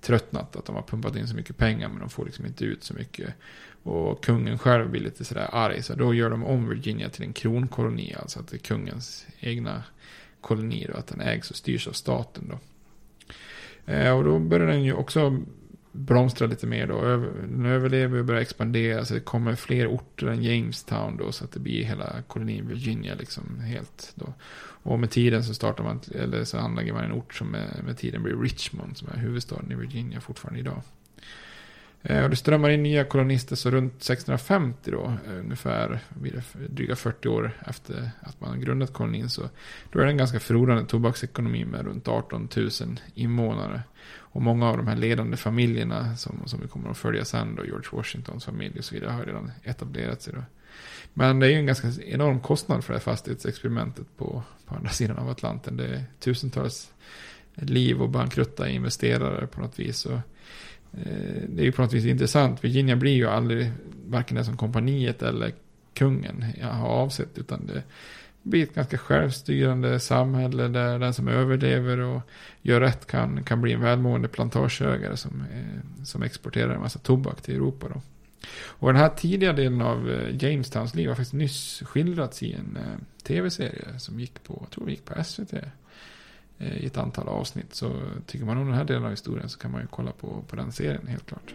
[0.00, 2.84] tröttnat att de har pumpat in så mycket pengar men de får liksom inte ut
[2.84, 3.34] så mycket.
[3.82, 5.82] Och kungen själv blir lite sådär arg.
[5.82, 8.14] Så då gör de om Virginia till en kronkoloni.
[8.18, 9.84] Alltså att det är kungens egna
[10.40, 10.86] koloni.
[10.92, 12.58] Då, att den ägs och styrs av staten då.
[13.92, 15.42] Eh, och då börjar den ju också
[15.92, 17.00] blomstrar lite mer då.
[17.48, 19.04] Den överlever och börjar expandera.
[19.04, 21.32] Så det kommer fler orter än Jamestown då.
[21.32, 24.34] Så att det blir hela kolonin Virginia liksom helt då.
[24.82, 27.98] Och med tiden så startar man, eller så anlägger man en ort som med, med
[27.98, 28.96] tiden blir Richmond.
[28.96, 30.82] Som är huvudstaden i Virginia fortfarande idag.
[32.02, 36.00] Eh, och det strömmar in nya kolonister så runt 1650 då, eh, ungefär
[36.68, 39.42] dryga 40 år efter att man grundat kolonin, så
[39.92, 42.70] då är det en ganska förlorande tobaksekonomi med runt 18 000
[43.14, 43.82] invånare.
[44.38, 47.64] Och många av de här ledande familjerna som, som vi kommer att följa sen då,
[47.64, 50.42] George Washingtons familj och så vidare, har redan etablerat sig då.
[51.14, 54.90] Men det är ju en ganska enorm kostnad för det här fastighetsexperimentet på, på andra
[54.90, 55.76] sidan av Atlanten.
[55.76, 56.92] Det är tusentals
[57.54, 60.06] liv och bankrutta investerare på något vis.
[60.06, 60.18] Och
[60.92, 62.64] Eh, det är ju på något vis intressant.
[62.64, 63.70] Virginia blir ju aldrig
[64.06, 65.52] varken det som kompaniet eller
[65.94, 67.38] kungen har avsett.
[67.38, 67.82] Utan det
[68.48, 72.22] blir ett ganska självstyrande samhälle där den som överlever och
[72.62, 77.42] gör rätt kan, kan bli en välmående plantageägare som, eh, som exporterar en massa tobak
[77.42, 77.86] till Europa.
[77.94, 78.00] Då.
[78.64, 82.76] Och den här tidiga delen av eh, Jamestowns liv har faktiskt nyss skildrats i en
[82.76, 85.54] eh, tv-serie som gick på, jag tror gick på SVT.
[86.58, 87.74] Eh, i ett antal avsnitt.
[87.74, 87.92] Så
[88.26, 90.56] tycker man om den här delen av historien så kan man ju kolla på, på
[90.56, 91.54] den serien helt klart.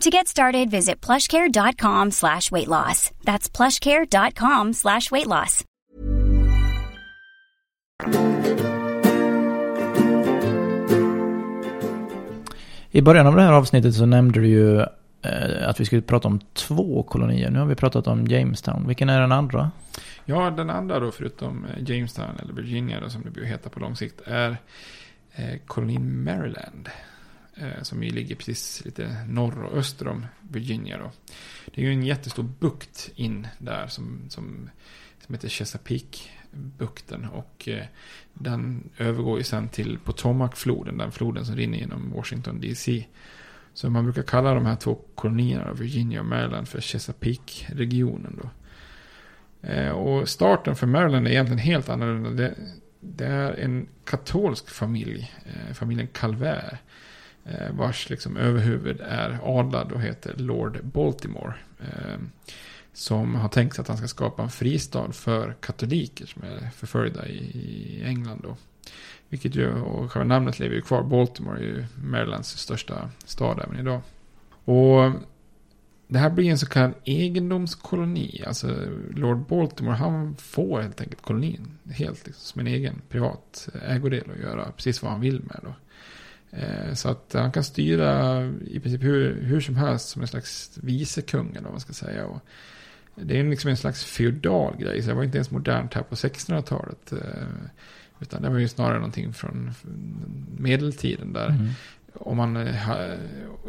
[0.00, 3.10] To get started, visit plushcare.com slash weight loss.
[3.24, 5.64] That's plushcare.com slash weight loss.
[12.90, 14.80] I början av det här avsnittet så nämnde du ju
[15.22, 17.50] eh, att vi skulle prata om två kolonier.
[17.50, 18.86] Nu har vi pratat om Jamestown.
[18.86, 19.70] Vilken är den andra?
[20.24, 23.80] Ja, den andra då förutom eh, Jamestown eller Virginia då, som det blir heta på
[23.80, 24.56] lång sikt är
[25.34, 26.88] eh, kolonin Maryland.
[27.60, 31.10] Eh, som ju ligger precis lite norr och öster om Virginia då.
[31.74, 34.70] Det är ju en jättestor bukt in där som, som,
[35.26, 36.18] som heter Chesapeake
[36.52, 37.24] bukten.
[37.24, 37.84] Och eh,
[38.34, 43.06] den övergår ju sen till Potomacfloden, den floden som rinner genom Washington DC.
[43.74, 48.40] Så man brukar kalla de här två kolonierna, Virginia och Maryland, för Chesapeake-regionen.
[48.42, 48.50] Då.
[49.68, 52.30] Eh, och starten för Maryland är egentligen helt annorlunda.
[52.30, 52.54] Det,
[53.00, 56.74] det är en katolsk familj, eh, familjen Calvert,
[57.50, 61.54] Eh, vars liksom överhuvud är adlad och heter Lord Baltimore.
[61.80, 62.18] Eh,
[62.92, 67.28] som har tänkt sig att han ska skapa en fristad för katoliker som är förföljda
[67.28, 68.40] i, England.
[68.42, 68.56] Då.
[69.28, 71.02] Vilket ju, och själva namnet lever ju kvar.
[71.02, 74.00] Baltimore är ju Marylands största stad även idag.
[74.64, 75.12] Och
[76.08, 78.44] det här blir en så kallad egendomskoloni.
[78.46, 78.76] Alltså
[79.10, 84.42] Lord Baltimore han får helt enkelt kolonin helt liksom, som en egen privat ägodel att
[84.42, 85.60] göra precis vad han vill med.
[85.62, 85.74] Då.
[86.50, 90.78] Eh, så att han kan styra i princip hur, hur som helst som en slags
[90.82, 92.26] vicekung eller vad man ska säga.
[92.26, 92.40] Och
[93.14, 96.14] det är liksom en slags feodal grej, så det var inte ens modernt här på
[96.14, 97.12] 1600-talet.
[98.20, 99.72] Utan det var ju snarare någonting från
[100.58, 101.48] medeltiden där.
[101.48, 101.68] Mm
[102.14, 102.74] om man, eh,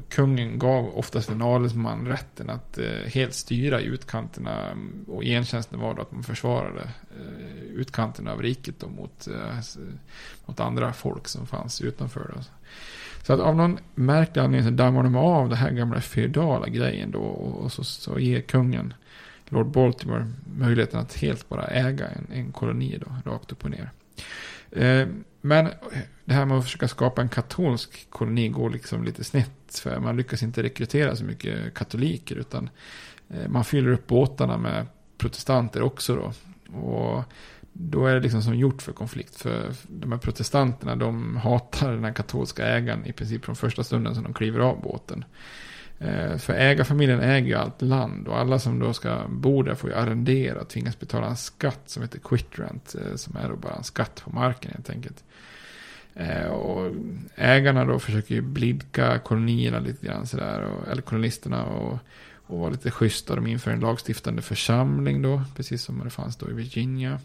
[0.09, 6.01] kungen gav oftast en adelsman rätten att eh, helt styra utkanterna och gentjänsten var då
[6.01, 6.89] att man försvarade
[7.75, 9.59] utkanten av riket och mot, eh,
[10.45, 12.31] mot andra folk som fanns utanför.
[12.35, 12.41] Då.
[13.23, 17.11] Så att av någon märklig anledning så dammar de av det här gamla feodala grejen
[17.11, 18.93] då och så, så ger kungen
[19.49, 23.91] Lord Baltimore möjligheten att helt bara äga en, en koloni då, rakt upp och ner.
[24.71, 25.07] Eh,
[25.41, 25.69] men
[26.25, 29.79] det här med att försöka skapa en katolsk koloni går liksom lite snett.
[29.83, 32.35] För man lyckas inte rekrytera så mycket katoliker.
[32.35, 32.69] Utan
[33.29, 34.85] eh, man fyller upp båtarna med
[35.17, 36.33] protestanter också då.
[36.77, 37.23] Och
[37.73, 39.35] då är det liksom som gjort för konflikt.
[39.35, 44.15] För de här protestanterna de hatar den här katolska ägaren i princip från första stunden
[44.15, 45.25] som de kliver av båten.
[45.99, 49.89] Eh, för ägarfamiljen äger ju allt land och alla som då ska bo där får
[49.89, 52.95] ju arrendera och tvingas betala en skatt som heter quitrent.
[52.95, 55.23] Eh, som är då bara en skatt på marken helt enkelt.
[56.13, 56.95] Eh, och
[57.35, 60.61] ägarna då försöker ju blidka kolonierna lite grann sådär.
[60.61, 61.99] Och, eller kolonisterna och,
[62.33, 63.35] och vara lite schyssta.
[63.35, 65.43] De inför en lagstiftande församling då.
[65.55, 67.19] Precis som det fanns då i Virginia.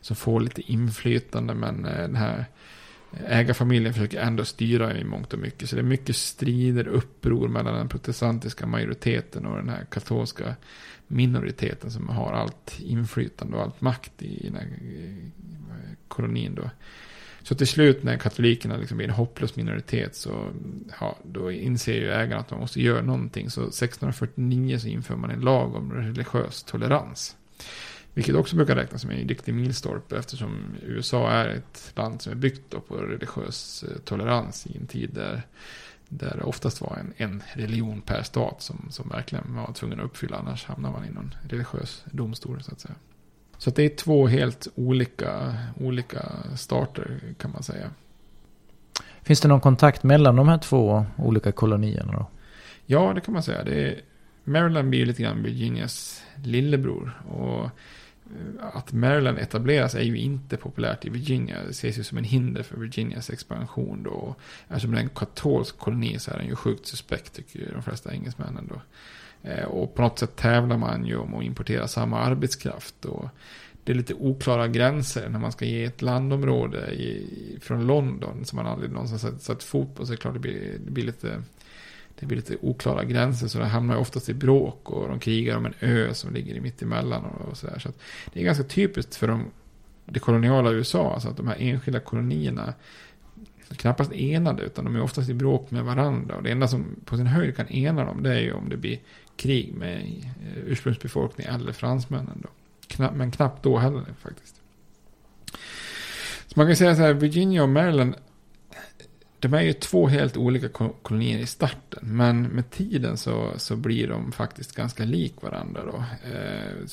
[0.00, 2.44] Som får lite inflytande men eh, den här
[3.26, 5.68] ägarfamiljen försöker ändå styra i mångt och mycket.
[5.68, 10.56] Så det är mycket strider, uppror mellan den protestantiska majoriteten och den här katolska
[11.06, 16.70] minoriteten som har allt inflytande och allt makt i den här eh, kolonin då.
[17.42, 20.52] Så till slut när katolikerna liksom blir en hopplös minoritet så
[21.00, 23.50] ja, då inser ju ägarna att man måste göra någonting.
[23.50, 27.36] Så 1649 så inför man en lag om religiös tolerans.
[28.14, 32.36] Vilket också brukar räknas som en riktig milstolpe eftersom USA är ett land som är
[32.36, 35.42] byggt på religiös eh, tolerans i en tid där,
[36.08, 40.06] där det oftast var en, en religion per stat som, som verkligen var tvungen att
[40.06, 42.94] uppfylla annars hamnar man i någon religiös domstol så att säga.
[43.58, 46.22] Så att det är två helt olika, olika
[46.56, 47.90] starter kan man säga.
[49.22, 52.26] Finns det någon kontakt mellan de här två olika kolonierna då?
[52.86, 53.64] Ja, det kan man säga.
[53.64, 54.00] Det är,
[54.44, 57.22] Maryland blir lite grann Virginias lillebror.
[57.28, 57.70] Och
[58.30, 61.56] Eh, att Maryland etableras är ju inte populärt i Virginia.
[61.64, 64.34] Det ses ju som en hinder för Virginias expansion då.
[64.68, 68.12] Eftersom det är en katolsk koloni så är den ju sjukt suspekt tycker de flesta
[68.12, 68.80] engelsmännen då.
[69.50, 73.04] Eh, och på något sätt tävlar man ju om att importera samma arbetskraft.
[73.04, 73.28] Och
[73.84, 78.56] det är lite oklara gränser när man ska ge ett landområde i, från London som
[78.56, 80.06] man aldrig någonsin satt, satt fot på.
[80.06, 81.42] Så är klart det blir, det blir lite
[82.20, 85.66] det blir lite oklara gränser så det hamnar oftast i bråk och de krigar om
[85.66, 87.78] en ö som ligger mitt emellan och sådär.
[87.78, 87.98] Så, så
[88.32, 89.44] det är ganska typiskt för de,
[90.06, 92.74] det koloniala USA, alltså att de här enskilda kolonierna
[93.76, 96.36] knappast enade utan de är oftast i bråk med varandra.
[96.36, 98.76] Och det enda som på sin höjd kan ena dem det är ju om det
[98.76, 98.98] blir
[99.36, 100.24] krig med
[100.66, 102.42] ursprungsbefolkningen eller fransmännen.
[102.42, 103.10] Då.
[103.14, 104.60] men knappt då heller faktiskt.
[106.46, 108.14] Så man kan säga så här, Virginia och Maryland
[109.40, 110.68] de är ju två helt olika
[111.02, 112.00] kolonier i starten.
[112.02, 115.84] Men med tiden så, så blir de faktiskt ganska lik varandra.
[115.84, 116.04] Då.
[116.30, 116.86] Eh,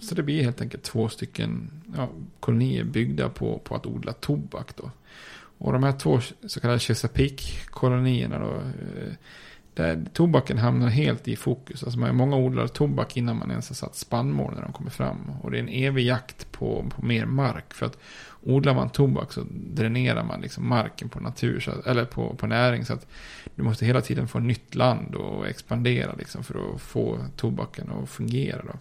[0.00, 2.08] så det blir helt enkelt två stycken ja,
[2.40, 4.76] kolonier byggda på, på att odla tobak.
[4.76, 4.90] Då.
[5.58, 8.54] Och de här två så kallade Chesapeake-kolonierna då.
[8.54, 9.12] Eh,
[9.74, 11.84] där tobaken hamnar helt i fokus.
[11.84, 15.30] Alltså många odlar tobak innan man ens har satt spannmål när de kommer fram.
[15.42, 17.74] Och det är en evig jakt på, på mer mark.
[17.74, 17.98] För att
[18.42, 22.84] odlar man tobak så dränerar man liksom marken på natur, så, eller på, på näring.
[22.84, 23.06] Så att
[23.54, 28.10] du måste hela tiden få nytt land och expandera liksom för att få tobaken att
[28.10, 28.62] fungera.
[28.64, 28.78] Då.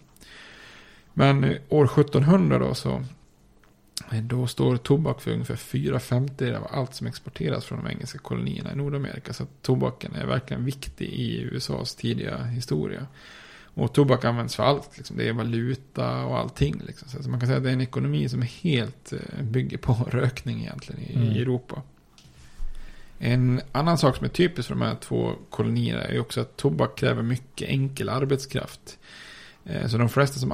[1.13, 3.03] Men år 1700 då så
[4.11, 8.71] då står tobak för ungefär 4 femtedelar av allt som exporteras från de engelska kolonierna
[8.71, 9.33] i Nordamerika.
[9.33, 13.07] Så tobaken är verkligen viktig i USAs tidiga historia.
[13.75, 14.97] Och tobak används för allt.
[14.97, 15.17] Liksom.
[15.17, 16.81] Det är valuta och allting.
[16.87, 17.23] Liksom.
[17.23, 20.61] Så man kan säga att det är en ekonomi som helt eh, bygger på rökning
[20.61, 21.29] egentligen i, mm.
[21.29, 21.81] Europa.
[23.19, 26.97] En annan sak som är typisk för de här två kolonierna är också att tobak
[26.97, 28.97] kräver mycket enkel arbetskraft.
[29.65, 30.51] Eh, så de flesta som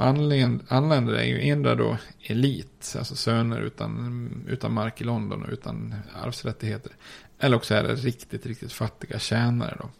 [0.68, 5.94] anländer är ju endera då elit, alltså söner utan, utan mark i London och utan
[6.22, 6.92] arvsrättigheter.
[7.38, 9.90] Eller också är det riktigt, riktigt fattiga tjänare då.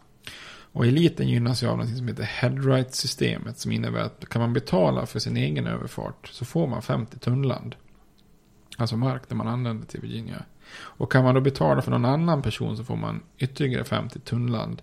[0.72, 3.58] Och eliten gynnas ju av något som heter headright-systemet.
[3.58, 7.74] Som innebär att kan man betala för sin egen överfart så får man 50 tunnland.
[8.76, 10.44] Alltså mark där man anländer till Virginia.
[10.72, 14.82] Och kan man då betala för någon annan person så får man ytterligare 50 tunnland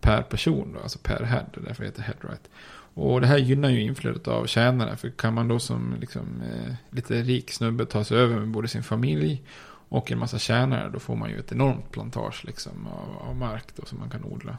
[0.00, 0.72] per person.
[0.72, 1.46] Då, alltså per head.
[1.54, 2.50] Därför heter det headright.
[2.94, 4.96] Och det här gynnar ju inflödet av tjänare.
[4.96, 8.68] För kan man då som liksom, eh, lite rik snubbe ta sig över med både
[8.68, 9.42] sin familj
[9.88, 13.64] och en massa tjänare, då får man ju ett enormt plantage liksom, av, av mark
[13.76, 14.58] då, som man kan odla.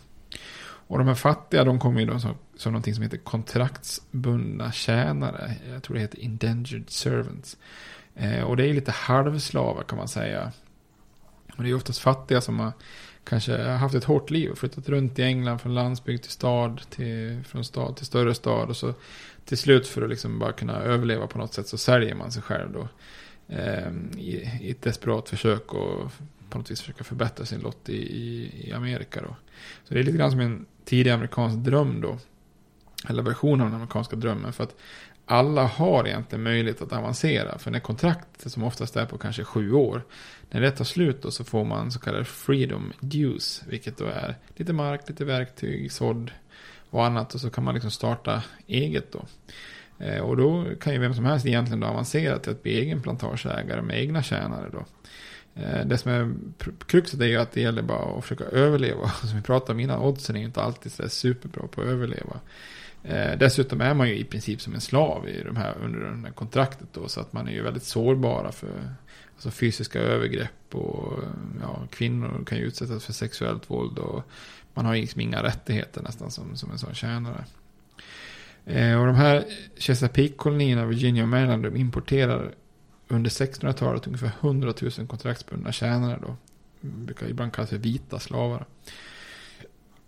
[0.87, 5.55] Och de här fattiga, de kommer ju då som, som någonting som heter kontraktsbundna tjänare.
[5.71, 7.57] Jag tror det heter indentured servants.
[8.15, 10.51] Eh, och det är lite halvslavar kan man säga.
[11.57, 12.71] Och det är oftast fattiga som har
[13.23, 17.43] kanske haft ett hårt liv och flyttat runt i England från landsbygd till stad, till,
[17.47, 18.69] från stad till större stad.
[18.69, 18.93] Och så
[19.45, 22.41] till slut för att liksom bara kunna överleva på något sätt så säljer man sig
[22.41, 22.87] själv då.
[23.47, 26.11] Eh, i, i, ett desperat försök att
[26.49, 29.35] på något vis försöka förbättra sin lott i, i, i Amerika då.
[29.83, 32.17] Så det är lite grann som en tidig amerikansk dröm då.
[33.09, 34.53] Eller version av den amerikanska drömmen.
[34.53, 34.75] För att
[35.25, 37.57] alla har egentligen möjlighet att avancera.
[37.57, 40.03] För när kontraktet som oftast är på kanske sju år.
[40.49, 43.63] När det tar slut då så får man så kallade freedom dues.
[43.67, 46.31] Vilket då är lite mark, lite verktyg, sådd
[46.89, 47.33] och annat.
[47.33, 49.25] Och så kan man liksom starta eget då.
[50.05, 53.01] Eh, och då kan ju vem som helst egentligen då avancera till att bli egen
[53.01, 54.85] plantageägare med egna tjänare då.
[55.61, 56.33] Eh, det som är
[56.87, 59.09] kruxet är ju att det gäller bara att försöka överleva.
[59.23, 62.39] Som vi pratade om innan, oddsen är ju inte alltid så superbra på att överleva.
[63.03, 66.17] Eh, dessutom är man ju i princip som en slav i de här, under det
[66.23, 67.07] här kontraktet då.
[67.07, 68.95] Så att man är ju väldigt sårbara för
[69.33, 70.75] alltså fysiska övergrepp.
[70.75, 71.19] Och
[71.61, 73.99] ja, kvinnor kan ju utsättas för sexuellt våld.
[73.99, 74.23] Och
[74.73, 77.45] man har liksom inga rättigheter nästan som, som en sån tjänare.
[78.65, 79.45] Eh, och de här
[79.77, 82.55] Chesapeake-kolonierna, Virginia och Maryland, de importerar
[83.07, 86.35] under 1600-talet ungefär 100 000 kontraktsbundna tjänare då.
[86.81, 88.65] Brukar ibland kallas för vita slavar.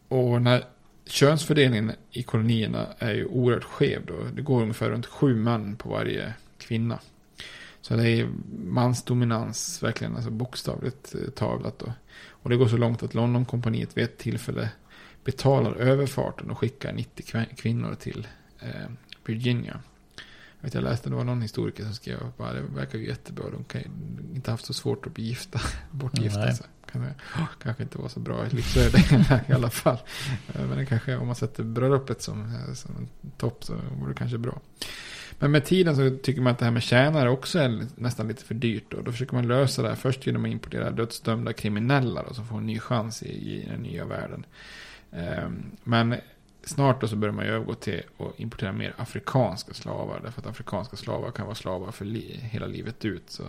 [0.08, 0.64] Och när
[1.06, 4.14] könsfördelningen i kolonierna är ju oerhört skev då.
[4.34, 7.00] Det går ungefär runt sju män på varje kvinna.
[7.82, 8.30] Så det är
[8.64, 11.36] mansdominans, verkligen alltså bokstavligt eh, talat.
[11.36, 11.94] tavlat då.
[12.28, 14.70] Och det går så långt att Londonkompaniet vid ett tillfälle
[15.24, 18.28] betalar överfarten och skickar 90 kvinnor till
[18.60, 18.92] eh,
[19.26, 19.80] Virginia
[20.66, 23.50] vet, jag läste det var någon historiker som skrev att det verkar ju jättebra.
[23.50, 23.88] De kan ju
[24.36, 25.60] inte haft så svårt att bli gifta,
[25.92, 26.68] bortgifta sig.
[26.92, 27.14] Kanske,
[27.64, 28.98] kanske inte var så bra i livsöde
[29.50, 29.98] i alla fall.
[30.48, 34.38] Men det kanske, om man sätter bröllopet som, som en topp så vore det kanske
[34.38, 34.62] bra.
[35.40, 38.44] Men med tiden så tycker man att det här med tjänare också är nästan lite
[38.44, 38.94] för dyrt.
[38.94, 42.48] Och då försöker man lösa det här först genom att importera dödsdömda kriminella då, som
[42.48, 44.46] får en ny chans i, i den nya världen.
[45.12, 46.16] Ehm, men
[46.66, 50.20] snart då så börjar man ju övergå till att importera mer afrikanska slavar.
[50.24, 53.24] Därför att afrikanska slavar kan vara slavar för li hela livet ut.
[53.30, 53.44] Så,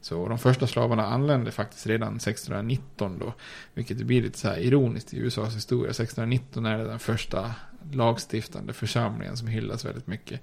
[0.00, 3.32] så de första slavarna anlände faktiskt redan 1619 då.
[3.74, 5.90] Vilket blir lite så här ironiskt i USAs historia.
[5.90, 7.54] 1619 är det den första
[7.92, 10.40] lagstiftande församlingen som hyllas väldigt mycket.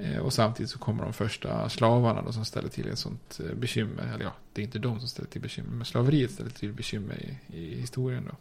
[0.00, 3.54] Eh, och samtidigt så kommer de första slavarna då som ställer till ett sånt eh,
[3.54, 4.12] bekymmer.
[4.14, 5.70] Eller ja, det är inte de som ställer till bekymmer.
[5.70, 8.36] Men slaveriet ställer till bekymmer i, i historien då.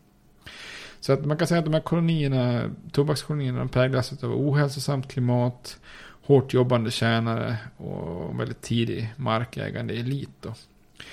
[1.01, 5.79] Så att man kan säga att de här kolonierna, tobakskolonierna, präglas av ohälsosamt klimat,
[6.23, 10.29] hårt jobbande tjänare och väldigt tidig markägande elit.
[10.41, 10.53] Då.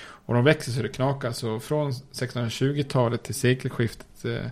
[0.00, 1.32] Och de växer så det knakar.
[1.32, 4.50] Så från 1620-talet till sekelskiftet eh,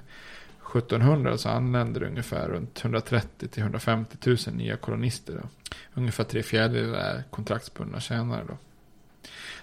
[0.76, 5.32] 1700 så anländer det ungefär runt 130 till 150 000 nya kolonister.
[5.42, 5.48] Då.
[5.94, 8.44] Ungefär tre fjärdedelar är kontraktsbundna tjänare.
[8.48, 8.56] Då.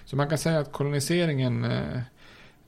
[0.04, 2.00] Så man kan säga att koloniseringen eh,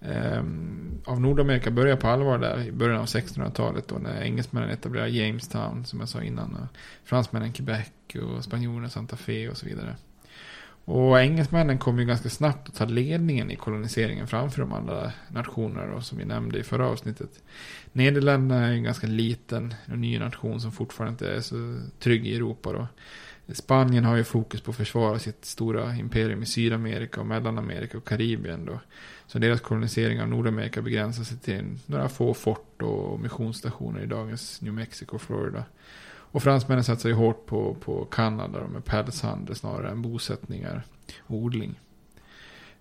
[0.09, 5.11] Ehm, av Nordamerika börjar på allvar där i början av 1600-talet då när engelsmännen etablerade
[5.11, 6.68] Jamestown som jag sa innan.
[7.04, 7.88] fransmännen Quebec
[8.22, 9.96] och spanjorerna Santa Fe och så vidare.
[10.84, 15.94] Och engelsmännen kom ju ganska snabbt att ta ledningen i koloniseringen framför de andra nationerna
[15.94, 17.42] då, som vi nämnde i förra avsnittet.
[17.92, 22.36] Nederländerna är en ganska liten, och ny nation som fortfarande inte är så trygg i
[22.36, 22.88] Europa då.
[23.55, 28.09] Spanien har ju fokus på att försvara sitt stora imperium i Sydamerika och Mellanamerika och
[28.09, 28.80] Karibien då.
[29.26, 34.61] Så deras kolonisering av Nordamerika begränsar sig till några få fort och missionsstationer i dagens
[34.61, 35.64] New Mexico och Florida.
[36.09, 40.82] Och fransmännen satsar ju hårt på, på Kanada med pälshandel snarare än bosättningar
[41.26, 41.80] och odling.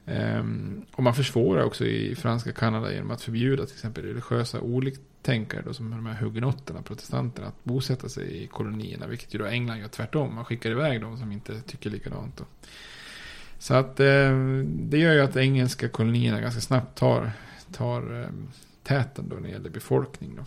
[0.06, 4.62] Um, och man försvårar också i franska Kanada genom att förbjuda till exempel religiösa
[5.26, 9.08] tänkare då, som de här hugenotterna, protestanterna, att bosätta sig i kolonierna.
[9.08, 10.36] Vilket ju då England gör tvärtom.
[10.36, 12.38] Man skickar iväg de som inte tycker likadant.
[12.38, 12.44] Då.
[13.58, 17.32] Så att eh, det gör ju att engelska kolonierna ganska snabbt tar,
[17.72, 18.30] tar eh,
[18.84, 20.36] täten då när det gäller befolkning.
[20.36, 20.44] Då.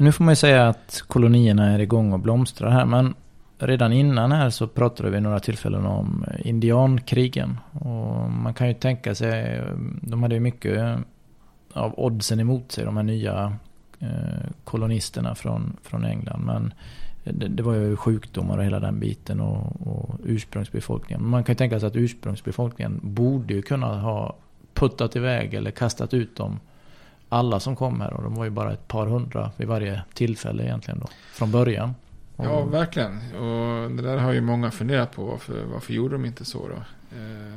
[0.00, 2.84] Nu får man ju säga att kolonierna är igång och blomstrar här.
[2.84, 3.14] Men
[3.58, 7.58] redan innan här så pratade vi några tillfällen om indiankrigen.
[7.72, 9.62] Och man kan ju tänka sig,
[10.02, 10.98] de hade ju mycket
[11.72, 13.56] av oddsen emot sig, de här nya
[13.98, 16.44] eh, kolonisterna från, från England.
[16.44, 16.74] Men
[17.24, 21.22] det, det, var ju sjukdomar och hela den biten och, och ursprungsbefolkningen.
[21.22, 24.36] Men man kan ju tänka sig att ursprungsbefolkningen borde ju kunna ha
[24.74, 26.60] puttat iväg eller kastat ut dem
[27.32, 30.62] alla som kom här och de var ju bara ett par hundra vid varje tillfälle
[30.62, 31.06] egentligen då.
[31.32, 31.94] Från början.
[32.36, 33.34] Och, Ja, verkligen.
[33.34, 35.24] Och det där har ju många funderat på.
[35.24, 36.74] Varför, varför gjorde de inte så då?
[37.18, 37.54] Eh,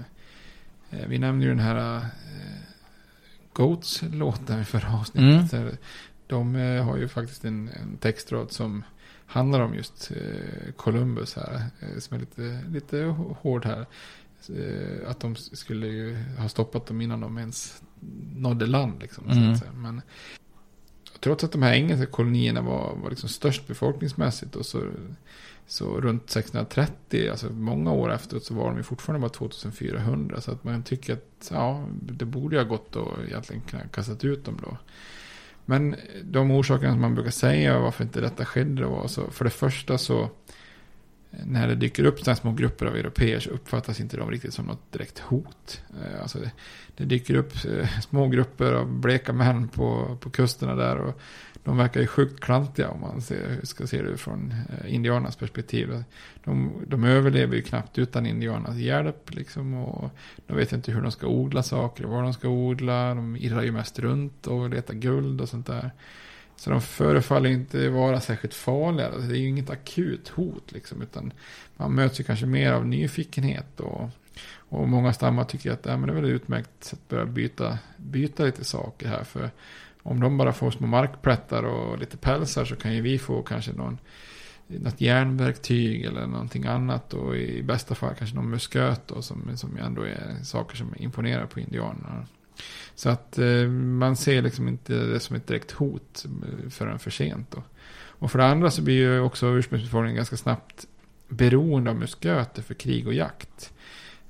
[0.89, 2.03] eh, vi nämnde ju den här eh,
[3.53, 5.53] Goats-låten i förra avsnittet.
[5.53, 5.76] Mm.
[6.28, 8.84] De eh, har ju faktiskt en, en textrad som
[9.26, 11.65] handlar om just eh, Columbus här.
[11.80, 13.03] Eh, som är lite, lite
[13.41, 13.86] hård här.
[15.07, 17.82] Att de skulle ju ha stoppat dem innan de ens
[18.36, 19.01] nådde land.
[19.01, 19.58] Liksom, Mm.
[19.76, 20.01] Men
[21.20, 24.82] trots att de här engelska kolonierna var, var liksom störst befolkningsmässigt och så,
[25.68, 30.41] så runt 630, alltså många år efteråt så var de ju fortfarande bara 2400.
[30.41, 34.24] Så att man tycker att ja, det borde ju ha gått att egentligen kunna kastat
[34.24, 34.78] ut dem då.
[35.66, 39.51] Men de orsakerna som man brukar säga varför inte detta skedde var så för det
[39.51, 40.30] första så
[41.45, 44.65] när det dyker upp sådana små grupper av europeer så uppfattas inte de riktigt som
[44.65, 45.81] något direkt hot.
[46.01, 46.51] Eh, alltså det,
[46.97, 51.21] det dyker upp eh, små grupper av bleka män på, på kusterna där och
[51.63, 56.03] de verkar ju sjukt klantiga om man ser, ska se det från eh, indianernas perspektiv.
[56.43, 60.11] De, de överlever ju knappt utan indianernas hjälp liksom och
[60.47, 63.13] de vet inte hur de ska odla saker och vad de ska odla.
[63.13, 65.91] De irrar ju mest runt och letar guld och sånt där.
[66.56, 69.06] Så de förefaller inte vara särskilt farliga.
[69.06, 71.01] Alltså, det är ju inget akut hot liksom.
[71.01, 71.34] Utan
[71.78, 73.80] man möts ju kanske mer av nyfikenhet.
[73.80, 74.10] Och,
[74.56, 77.78] och många stammar tycker att äh, men det är väl ett utmärkt att börja byta,
[77.97, 79.24] byta lite saker här.
[79.24, 79.51] För
[80.04, 83.74] om de bara får små markplättar och lite pälsar så kan ju vi få kanske
[83.74, 83.97] någon
[84.68, 89.78] något järnverktyg eller någonting annat och i bästa fall kanske någon musköt då, som, som
[89.78, 92.26] ju ändå är saker som imponerar på indianerna.
[92.95, 97.12] Så att eh, man ser liksom inte det som ett direkt hot eh, förrän för
[97.12, 97.51] sent.
[97.51, 97.64] Då.
[98.24, 100.88] Och för det andra så blir ju också ursprungsbefolkningen ganska snabbt
[101.28, 103.74] beroende av musköter för krig och jakt.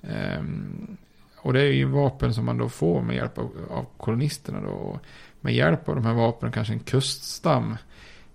[0.02, 0.98] Ehm,
[1.38, 4.70] och det är ju vapen som man då får med hjälp av, av kolonisterna då.
[4.70, 5.00] Och
[5.42, 7.78] med hjälp av de här vapnen kanske en kuststam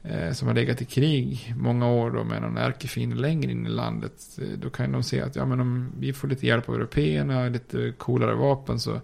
[0.03, 3.69] eh, som har legat i krig många år då med någon ärkefiende längre in i
[3.69, 4.39] landet.
[4.43, 7.49] Eh, då kan de se att ja, men om vi får lite hjälp av européerna,
[7.49, 9.01] lite coolare vapen så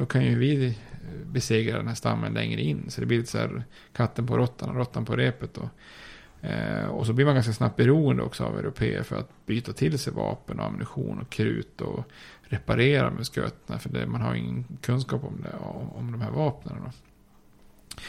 [0.00, 0.78] då kan ju vi
[1.24, 2.84] besegra den här stammen längre in.
[2.88, 5.68] Så det blir lite så här katten på råttan och råttan på repet då.
[6.48, 9.98] Eh, och så blir man ganska snabbt beroende också av europeer för att byta till
[9.98, 12.04] sig vapen och ammunition och krut och
[12.42, 13.78] reparera musköterna.
[13.78, 16.76] För det, man har ingen kunskap om, det, om, om de här vapnen.
[16.84, 16.92] Då.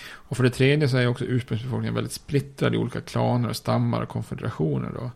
[0.04, 4.02] Och för det tredje så är också ursprungsbefolkningen väldigt splittrad i olika klaner och stammar
[4.02, 4.92] och konfederationer.
[4.94, 5.12] Då.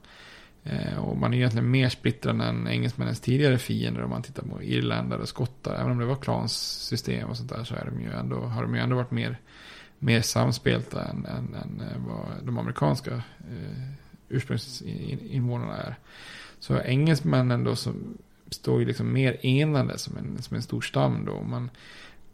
[0.66, 4.64] Eh, och man är egentligen mer splittrad än engelsmännens tidigare fiender om man tittar på
[4.64, 5.76] irländare och skottar.
[5.76, 8.76] Även om det var klanssystem och sånt där så är de ju ändå, har de
[8.76, 9.38] ju ändå varit mer,
[10.00, 13.92] mer samspelta än, än, än eh, vad de amerikanska eh,
[14.30, 15.96] ursprungsinvånarna är.
[16.60, 18.18] Så engelsmännen då som
[18.50, 21.42] står ju liksom mer enade som en, som en stor stam då.
[21.42, 21.70] Man,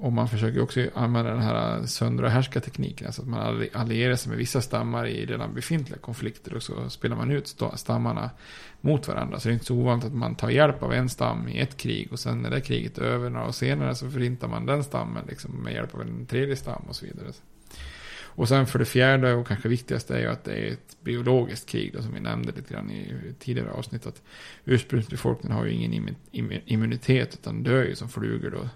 [0.01, 3.07] och man försöker också använda den här söndra och härska tekniken.
[3.07, 6.53] Alltså att man allierar sig med vissa stammar i redan befintliga konflikter.
[6.53, 8.29] Och så spelar man ut stammarna
[8.81, 9.39] mot varandra.
[9.39, 11.77] Så det är inte så ovanligt att man tar hjälp av en stam i ett
[11.77, 12.07] krig.
[12.11, 15.25] Och sen när det kriget är över några år senare så förintar man den stammen
[15.29, 17.27] liksom med hjälp av en tredje stam och så vidare.
[18.23, 21.69] Och sen för det fjärde och kanske viktigaste är ju att det är ett biologiskt
[21.69, 21.93] krig.
[21.93, 24.07] Då, som vi nämnde lite grann i tidigare avsnitt.
[24.07, 24.21] Att
[24.65, 26.15] ursprungsbefolkningen har ju ingen
[26.65, 28.69] immunitet utan dör ju som flugor då.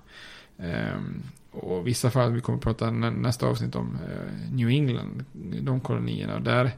[0.58, 5.26] Ehm, och vissa fall, vi kommer att prata nästa avsnitt om eh, New England,
[5.62, 6.39] de kolonierna.
[6.39, 6.72] Där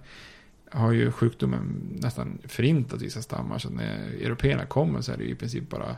[0.71, 3.59] har ju sjukdomen nästan förintat vissa stammar.
[3.59, 5.95] Så när européerna kommer så är det ju i princip bara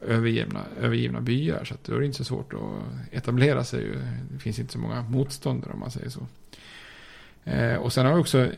[0.00, 1.64] övergivna, övergivna byar.
[1.64, 3.92] Så att då är det inte så svårt att etablera sig.
[4.32, 6.26] Det finns inte så många motståndare om man säger så.
[7.44, 8.50] Eh, och sen har vi också,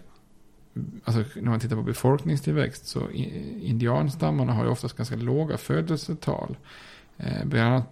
[1.04, 3.10] alltså när man tittar på befolkningstillväxt så
[3.60, 6.56] indianstammarna har ju oftast ganska låga födelsetal.
[7.22, 7.86] Eh, bland annat,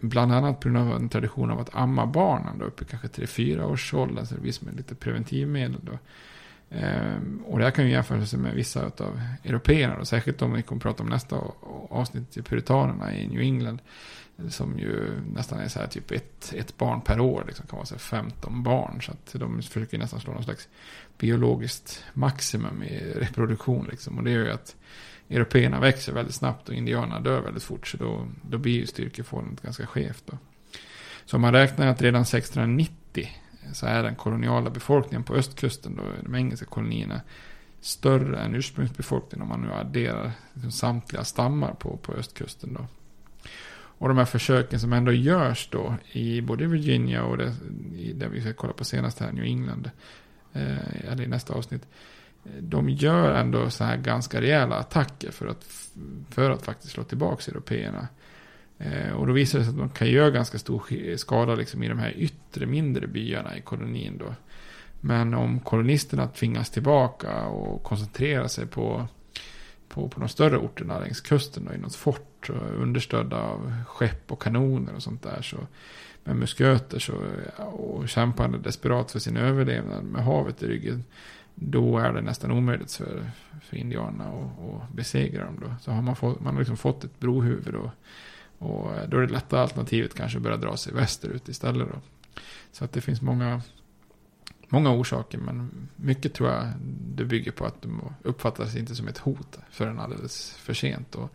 [0.00, 3.08] bland annat på grund av en tradition av att amma barnen då uppe i kanske
[3.08, 4.24] 3-4 års ålder.
[4.24, 5.98] Så det blir med lite preventivmedel då.
[6.70, 10.04] Ehm, och det här kan ju jämföras med vissa av européerna då.
[10.04, 11.36] Särskilt om vi kommer att prata om nästa
[11.90, 13.78] avsnitt i puritanerna i New England.
[14.48, 17.44] Som ju nästan är så här typ ett, ett barn per år.
[17.46, 19.02] Liksom kan vara så 15 barn.
[19.02, 20.68] Så att de försöker nästan slå någon slags
[21.18, 24.18] biologiskt maximum i reproduktion liksom.
[24.18, 24.76] Och det gör ju att
[25.32, 27.86] européerna växer väldigt snabbt och indianerna dör väldigt fort.
[27.86, 30.22] Så då, då blir ju styrkeförhållandet ganska skevt.
[30.26, 30.38] Då.
[31.24, 33.28] Så man räknar att redan 1690
[33.72, 37.20] så är den koloniala befolkningen på östkusten, då, de engelska kolonierna,
[37.80, 42.74] större än ursprungsbefolkningen om man nu adderar liksom samtliga stammar på, på östkusten.
[42.74, 42.86] Då.
[44.02, 47.54] Och de här försöken som ändå görs då i både Virginia och det,
[47.96, 49.90] i det vi ska kolla på senast här, New England,
[50.52, 51.86] eh, eller i nästa avsnitt,
[52.60, 55.64] de gör ändå så här ganska rejäla attacker för att,
[56.30, 58.08] för att faktiskt slå tillbaka européerna.
[58.78, 61.88] Eh, och då visar det sig att de kan göra ganska stor skada liksom, i
[61.88, 64.18] de här yttre mindre byarna i kolonin.
[64.18, 64.34] Då.
[65.00, 69.08] Men om kolonisterna tvingas tillbaka och koncentrerar sig på,
[69.88, 74.32] på, på de större orterna längs kusten och i något fort eh, understödda av skepp
[74.32, 75.56] och kanoner och sånt där så
[76.24, 77.12] med musköter så,
[77.56, 81.04] och kämpande desperat för sin överlevnad med havet i ryggen
[81.54, 83.30] då är det nästan omöjligt för,
[83.62, 85.58] för indianerna att besegra dem.
[85.60, 85.74] Då.
[85.80, 87.90] Så har man, fått, man har liksom fått ett brohuvud och,
[88.58, 91.88] och eh, då är det lätta alternativet kanske att börja dra sig västerut istället.
[91.88, 92.00] Då.
[92.72, 93.62] Så att det finns många,
[94.68, 96.66] många orsaker men mycket tror jag
[97.16, 101.14] det bygger på att de uppfattas inte som ett hot förrän alldeles för sent.
[101.14, 101.32] Och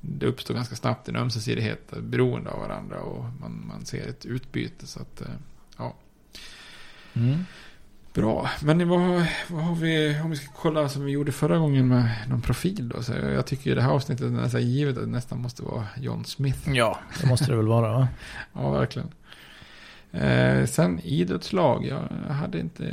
[0.00, 4.86] det uppstår ganska snabbt en ömsesidighet, beroende av varandra och man, man ser ett utbyte.
[4.86, 5.28] Så att, eh,
[5.76, 5.96] ja.
[7.14, 7.44] Mm.
[8.18, 11.88] Bra, men vad, vad har vi, om vi ska kolla som vi gjorde förra gången
[11.88, 13.02] med någon profil då.
[13.02, 16.24] Så jag tycker det här avsnittet är nästan givet att det nästan måste vara John
[16.24, 16.70] Smith.
[16.70, 18.08] Ja, det måste det väl vara va?
[18.52, 19.08] ja, verkligen.
[20.12, 22.84] Eh, sen idrottslag, jag hade inte,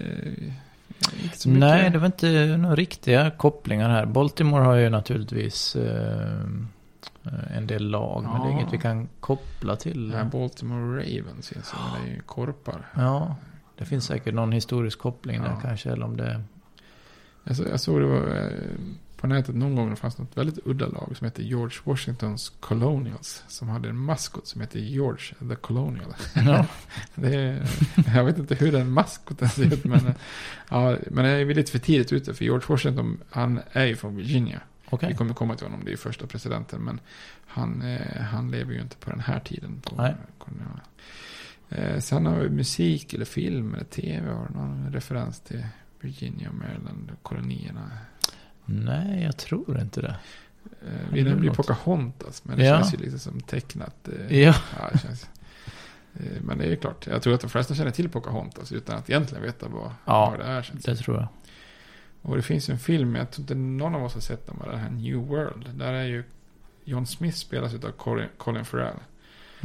[1.23, 1.59] inte så mycket.
[1.59, 4.05] Nej, det var inte några riktiga kopplingar här.
[4.05, 6.39] Baltimore har ju naturligtvis eh,
[7.57, 8.31] en del lag, ja.
[8.31, 10.13] men det är inget vi kan koppla till.
[10.17, 12.85] Ja, Baltimore Ravens, alltså, det är ju korpar.
[12.95, 13.35] Ja.
[13.77, 15.89] Det finns säkert någon historisk koppling där kanske.
[15.89, 16.43] Eller om det...
[17.43, 18.51] Jag, så, jag såg det var, eh,
[19.17, 23.43] på nätet någon gång det fanns något väldigt udda lag som heter George Washingtons Colonials.
[23.47, 26.15] Som hade en maskot som heter George the Colonial.
[26.35, 26.65] Ja.
[27.15, 27.67] är,
[28.15, 29.83] jag vet inte hur den maskoten ser ut.
[29.83, 30.13] Men,
[30.69, 32.33] ja, men jag är lite för tidigt ute.
[32.33, 34.61] För George Washington han är ju från Virginia.
[34.89, 35.09] Okay.
[35.09, 36.81] Vi kommer komma till honom, det är första presidenten.
[36.81, 36.99] Men
[37.47, 39.81] han, eh, han lever ju inte på den här tiden.
[39.81, 40.15] På, Nej.
[41.69, 44.31] Eh, sen har vi musik eller film eller tv.
[44.31, 45.65] Har någon referens till
[45.99, 47.91] Virginia och Maryland kolonierna?
[48.65, 50.15] Nej, jag tror inte det.
[50.63, 52.77] Eh, vi nämnde ju Pocahontas, men det ja.
[52.77, 54.07] känns ju lite som tecknat.
[54.07, 54.55] Eh, ja.
[54.79, 55.29] ja det känns,
[56.13, 58.97] eh, men det är ju klart, jag tror att de flesta känner till Pocahontas utan
[58.97, 60.61] att egentligen veta vad, ja, vad det är.
[60.61, 61.27] Känns det tror jag.
[62.21, 64.55] Och det finns ju en film, jag tror inte någon av oss har sett den,
[64.65, 65.69] den här New World.
[65.73, 66.23] Där är ju
[66.83, 67.91] John Smith spelas av
[68.37, 68.97] Colin Farrell.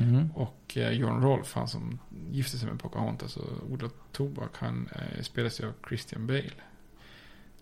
[0.02, 0.30] Mm.
[0.34, 1.98] Och eh, John Rolfe, han som
[2.30, 6.50] gifte sig med Pocahontas och odlade tobak, han eh, spelas ju av Christian Bale.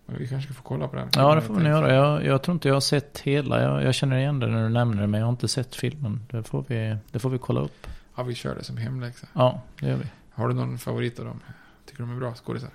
[0.05, 1.09] Och vi kanske ska få kolla på den.
[1.15, 1.93] Ja, det får vi göra.
[1.93, 3.61] Jag, jag tror inte jag har sett hela.
[3.61, 6.21] Jag, jag, känner igen det när du nämner det, men jag har inte sett filmen.
[6.31, 7.87] Det får vi, det får vi kolla upp.
[8.15, 9.27] Ja, vi kör det som hemläxa.
[9.33, 10.05] Ja, det gör vi.
[10.29, 11.39] Har du någon favorit av dem?
[11.85, 12.69] Tycker de är bra skådisar?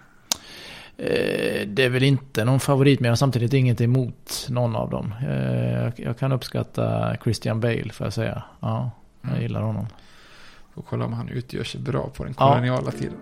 [0.97, 4.91] Eh, det är väl inte någon favorit, men jag har samtidigt inget emot någon av
[4.91, 5.15] dem.
[5.29, 8.43] Eh, jag, jag kan uppskatta Christian Bale, får jag säga.
[8.61, 8.91] Ja.
[9.25, 9.43] Jag mm.
[9.43, 9.87] gillar honom.
[10.75, 12.99] Får kolla om han utgör sig bra på den koloniala ja.
[12.99, 13.16] tiden.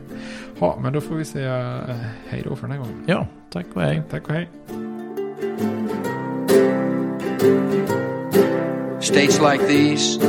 [0.60, 1.96] ja, men då får vi säga eh,
[2.28, 3.04] hej då för den här gången.
[3.06, 4.02] Ja, tack och hej.
[4.10, 4.48] Tack och hej.
[9.00, 10.20] States like these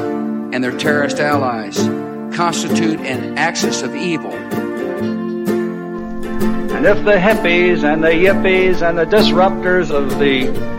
[0.53, 1.89] and their terrorist allies
[2.37, 4.33] constitute an axis of evil.
[6.75, 10.78] And if the hippies and the yippies and the disruptors of the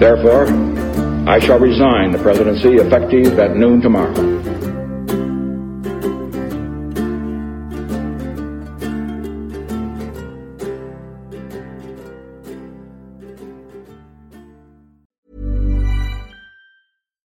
[0.00, 0.46] Therefore,
[1.28, 4.39] I shall resign the presidency effective at noon tomorrow.